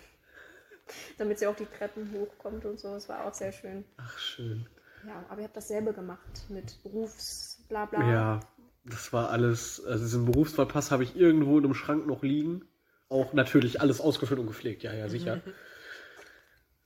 [1.18, 2.94] Damit sie auch die Treppen hochkommt und so.
[2.94, 3.84] Das war auch sehr schön.
[3.98, 4.66] Ach, schön.
[5.06, 8.10] Ja, aber ihr habt dasselbe gemacht mit Berufsblabla.
[8.10, 8.40] Ja,
[8.84, 12.64] das war alles, also diesen Berufswahlpass habe ich irgendwo in einem Schrank noch liegen.
[13.08, 15.40] Auch natürlich alles ausgefüllt und gepflegt, ja, ja, sicher.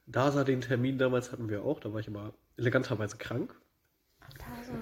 [0.06, 3.54] DASA, den Termin damals hatten wir auch, da war ich aber eleganterweise krank.
[4.58, 4.72] Also,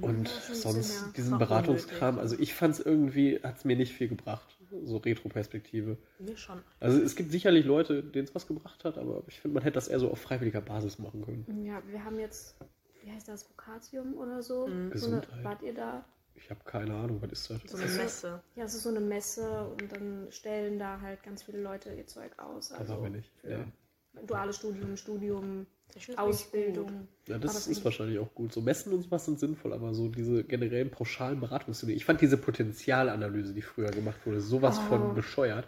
[0.00, 4.58] Und sonst diesen Beratungskram, also ich fand es irgendwie, hat es mir nicht viel gebracht,
[4.84, 5.98] so Retro-Perspektive.
[6.18, 6.60] Mir schon.
[6.80, 9.74] Also es gibt sicherlich Leute, denen es was gebracht hat, aber ich finde, man hätte
[9.74, 11.64] das eher so auf freiwilliger Basis machen können.
[11.64, 12.56] Ja, wir haben jetzt,
[13.02, 14.66] wie heißt das, Vokatium oder so?
[14.66, 14.90] Mhm.
[14.90, 15.44] Gesundheit.
[15.44, 16.04] wart ihr da?
[16.36, 17.60] Ich habe keine Ahnung, was ist das?
[17.66, 18.40] So eine Messe.
[18.54, 22.06] Ja, es ist so eine Messe und dann stellen da halt ganz viele Leute ihr
[22.06, 22.72] Zeug aus.
[22.72, 23.30] Also waren wir nicht.
[23.42, 23.64] Ja.
[24.26, 27.08] duales Studium, Studium, Ich Ausbildung.
[27.26, 28.52] Ja, das das ist wahrscheinlich auch gut.
[28.52, 31.96] So Messen und sowas sind sinnvoll, aber so diese generellen pauschalen Beratungsstudien.
[31.96, 34.88] Ich fand diese Potenzialanalyse, die früher gemacht wurde, sowas Oh.
[34.88, 35.66] von bescheuert.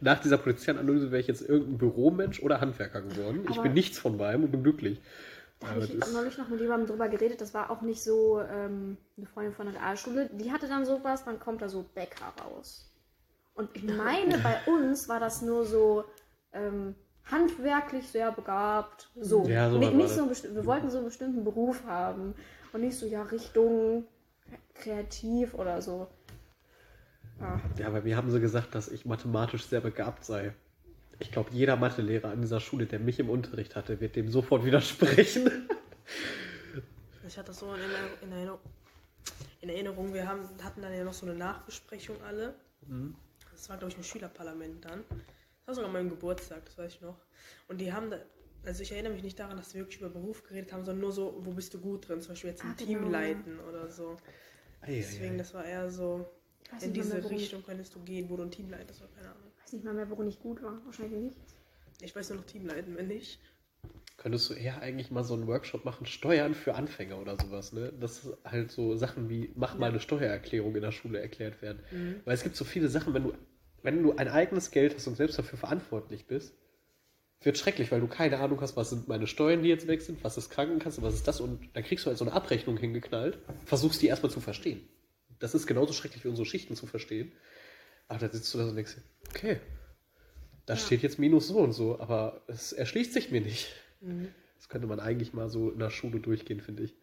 [0.00, 3.42] Nach dieser Potenzialanalyse wäre ich jetzt irgendein Büromensch oder Handwerker geworden.
[3.44, 5.00] ich Aber- bin nichts von beidem und bin glücklich.
[5.60, 7.40] Da Aber habe ich neulich noch mit jemandem drüber geredet.
[7.40, 10.28] Das war auch nicht so ähm, eine Freundin von der Realschule.
[10.32, 12.90] Die hatte dann sowas, dann kommt da so Bäcker raus.
[13.54, 16.04] Und ich meine, bei uns war das nur so
[16.52, 16.94] ähm,
[17.24, 19.10] handwerklich sehr begabt.
[19.20, 19.44] So.
[19.44, 22.34] Ja, so nicht, nicht so wir wollten so einen bestimmten Beruf haben.
[22.72, 24.04] Und nicht so, ja, Richtung
[24.74, 26.08] kreativ oder so.
[27.40, 27.60] Ja.
[27.78, 30.54] Ja, aber mir haben sie gesagt, dass ich mathematisch sehr begabt sei.
[31.20, 34.64] Ich glaube, jeder Mathelehrer an dieser Schule, der mich im Unterricht hatte, wird dem sofort
[34.64, 35.50] widersprechen.
[37.26, 38.60] Ich hatte das so in, Erinner- in, Erinnerung,
[39.62, 42.54] in Erinnerung, wir haben, hatten dann ja noch so eine Nachbesprechung alle.
[43.52, 45.04] Das war, glaube ich, ein Schülerparlament dann.
[45.08, 47.16] Das war sogar mein Geburtstag, das weiß ich noch.
[47.68, 48.18] Und die haben da,
[48.66, 51.12] also ich erinnere mich nicht daran, dass wir wirklich über Beruf geredet haben, sondern nur
[51.12, 53.10] so, wo bist du gut drin, zum Beispiel jetzt im Ah, Team genau.
[53.10, 54.18] leiten oder so.
[54.86, 56.30] Deswegen, das war eher so,
[56.82, 59.50] in diese Richtung könntest du gehen, wo du ein Team leitest oder keine Ahnung.
[59.74, 60.80] Ich weiß nicht mal mehr, worin ich gut war.
[60.84, 61.36] Wahrscheinlich nicht.
[62.00, 63.40] Ich weiß nur noch Team leiten, wenn nicht.
[64.16, 67.92] Könntest du eher eigentlich mal so einen Workshop machen, Steuern für Anfänger oder sowas, ne?
[68.00, 71.80] Dass halt so Sachen wie, mach mal eine Steuererklärung in der Schule erklärt werden.
[72.24, 73.34] Weil es gibt so viele Sachen, wenn du,
[73.82, 76.54] wenn du ein eigenes Geld hast und selbst dafür verantwortlich bist,
[77.42, 80.22] wird schrecklich, weil du keine Ahnung hast, was sind meine Steuern, die jetzt weg sind,
[80.22, 83.38] was ist Krankenkasse, was ist das und dann kriegst du halt so eine Abrechnung hingeknallt,
[83.66, 84.88] versuchst die erstmal zu verstehen.
[85.40, 87.32] Das ist genauso schrecklich wie unsere Schichten zu verstehen.
[88.08, 88.96] Aber da sitzt du da so und denkst,
[89.30, 89.60] okay,
[90.66, 93.68] da steht jetzt Minus so und so, aber es erschließt sich mir nicht.
[94.56, 96.94] Das könnte man eigentlich mal so in der Schule durchgehen, finde ich.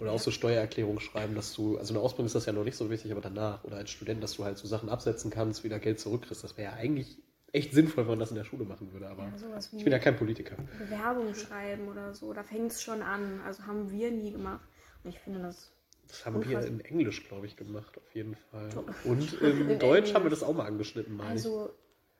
[0.00, 2.64] Oder auch so Steuererklärungen schreiben, dass du, also in der Ausbildung ist das ja noch
[2.64, 5.62] nicht so wichtig, aber danach oder als Student, dass du halt so Sachen absetzen kannst,
[5.62, 6.42] wieder Geld zurückkriegst.
[6.42, 7.18] Das wäre ja eigentlich
[7.52, 9.98] echt sinnvoll, wenn man das in der Schule machen würde, aber Ja, ich bin ja
[9.98, 10.56] kein Politiker.
[10.78, 12.32] Bewerbung schreiben oder so.
[12.32, 13.40] Da fängt es schon an.
[13.44, 14.66] Also haben wir nie gemacht.
[15.04, 15.72] Und ich finde das.
[16.10, 18.68] Das haben wir in Englisch, glaube ich, gemacht, auf jeden Fall.
[19.04, 20.40] Und in, In Deutsch haben wir Englisch.
[20.40, 21.44] das auch mal angeschnitten, meine ich.
[21.44, 21.70] Also,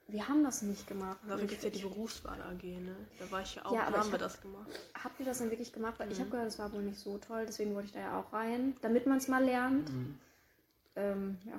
[0.07, 1.17] wir haben das nicht gemacht.
[1.23, 2.95] Dafür Und gibt es ja die Berufswahl AG, ne?
[3.19, 4.67] Da war ich ja auch, Ja, da aber haben ich wir hab- das gemacht.
[5.03, 5.95] Habt ihr das denn wirklich gemacht?
[5.99, 7.45] Weil ich habe gehört, es war wohl nicht so toll.
[7.47, 8.75] Deswegen wollte ich da ja auch rein.
[8.81, 9.89] Damit man es mal lernt.
[10.95, 11.53] Ähm, ja.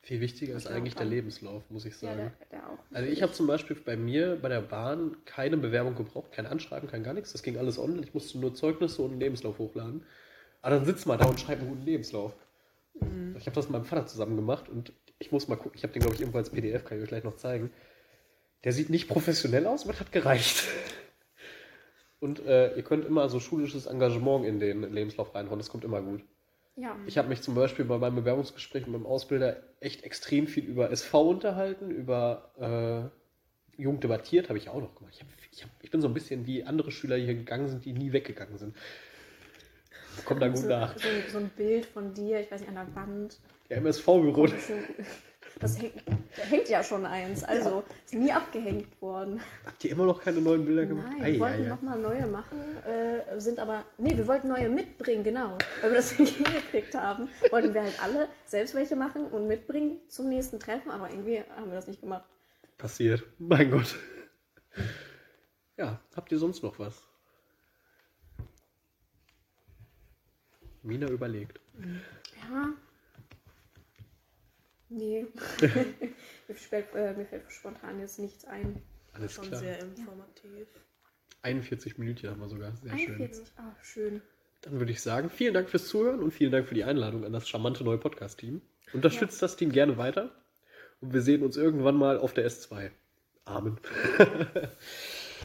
[0.00, 1.10] Viel wichtiger ist Ja, eigentlich der dann.
[1.12, 2.32] Lebenslauf, muss ich ja, sagen.
[2.50, 2.78] der, der auch.
[2.92, 6.88] Also ich habe zum Beispiel bei mir bei der Bahn keine Bewerbung gebraucht, kein Anschreiben,
[6.88, 7.32] kein gar nichts.
[7.32, 8.02] Das ging alles online.
[8.02, 10.04] Ich musste nur Zeugnisse und einen Lebenslauf hochladen.
[10.62, 12.32] Aber dann sitzt mal da und schreibt einen guten Lebenslauf.
[13.38, 15.72] Ich habe das mit meinem Vater zusammen gemacht und ich muss mal gucken.
[15.74, 17.70] Ich habe den, glaube ich, irgendwo als PDF, kann ich euch gleich noch zeigen.
[18.64, 20.64] Der sieht nicht professionell aus, aber hat gereicht.
[22.20, 25.58] Und äh, ihr könnt immer so schulisches Engagement in den Lebenslauf reinhauen.
[25.58, 26.22] Das kommt immer gut.
[26.76, 26.96] Ja.
[27.06, 30.92] Ich habe mich zum Beispiel bei meinem Bewerbungsgespräch mit meinem Ausbilder echt extrem viel über
[30.92, 33.10] SV unterhalten, über
[33.76, 35.14] äh, Jung debattiert, habe ich auch noch gemacht.
[35.14, 37.68] Ich, hab, ich, hab, ich bin so ein bisschen wie andere Schüler, die hier gegangen
[37.68, 38.76] sind, die nie weggegangen sind.
[40.24, 40.96] Kommt da gut so, nach.
[40.98, 43.38] So, ein- so ein Bild von dir, ich weiß nicht, an der Wand.
[43.68, 44.46] Ja, MSV-Büro.
[45.60, 45.92] Das hängt,
[46.36, 49.40] da hängt ja schon eins, also ist nie abgehängt worden.
[49.66, 51.08] Habt ihr immer noch keine neuen Bilder gemacht?
[51.12, 55.22] Nein, Ei, wir wollten nochmal neue machen, äh, sind aber, nee, wir wollten neue mitbringen,
[55.22, 55.58] genau.
[55.82, 60.00] Weil wir das nicht hingekriegt haben, wollten wir halt alle selbst welche machen und mitbringen
[60.08, 62.24] zum nächsten Treffen, aber irgendwie haben wir das nicht gemacht.
[62.78, 63.22] Passiert.
[63.38, 63.94] Mein Gott.
[65.76, 67.02] Ja, habt ihr sonst noch was?
[70.82, 71.60] Mina überlegt.
[72.36, 72.72] Ja.
[74.88, 75.26] Nee.
[76.48, 78.82] mir, fällt, äh, mir fällt spontan jetzt nichts ein.
[79.12, 79.60] Alles Schon klar.
[79.60, 80.68] sehr informativ.
[81.42, 82.76] 41 Minuten haben wir sogar.
[82.76, 83.14] Sehr schön.
[83.14, 83.52] 41.
[83.56, 84.22] Ah, schön.
[84.62, 87.32] Dann würde ich sagen, vielen Dank fürs Zuhören und vielen Dank für die Einladung an
[87.32, 88.62] das charmante neue Podcast-Team.
[88.92, 90.30] Unterstützt das Team gerne weiter
[91.00, 92.90] und wir sehen uns irgendwann mal auf der S2.
[93.44, 93.78] Amen.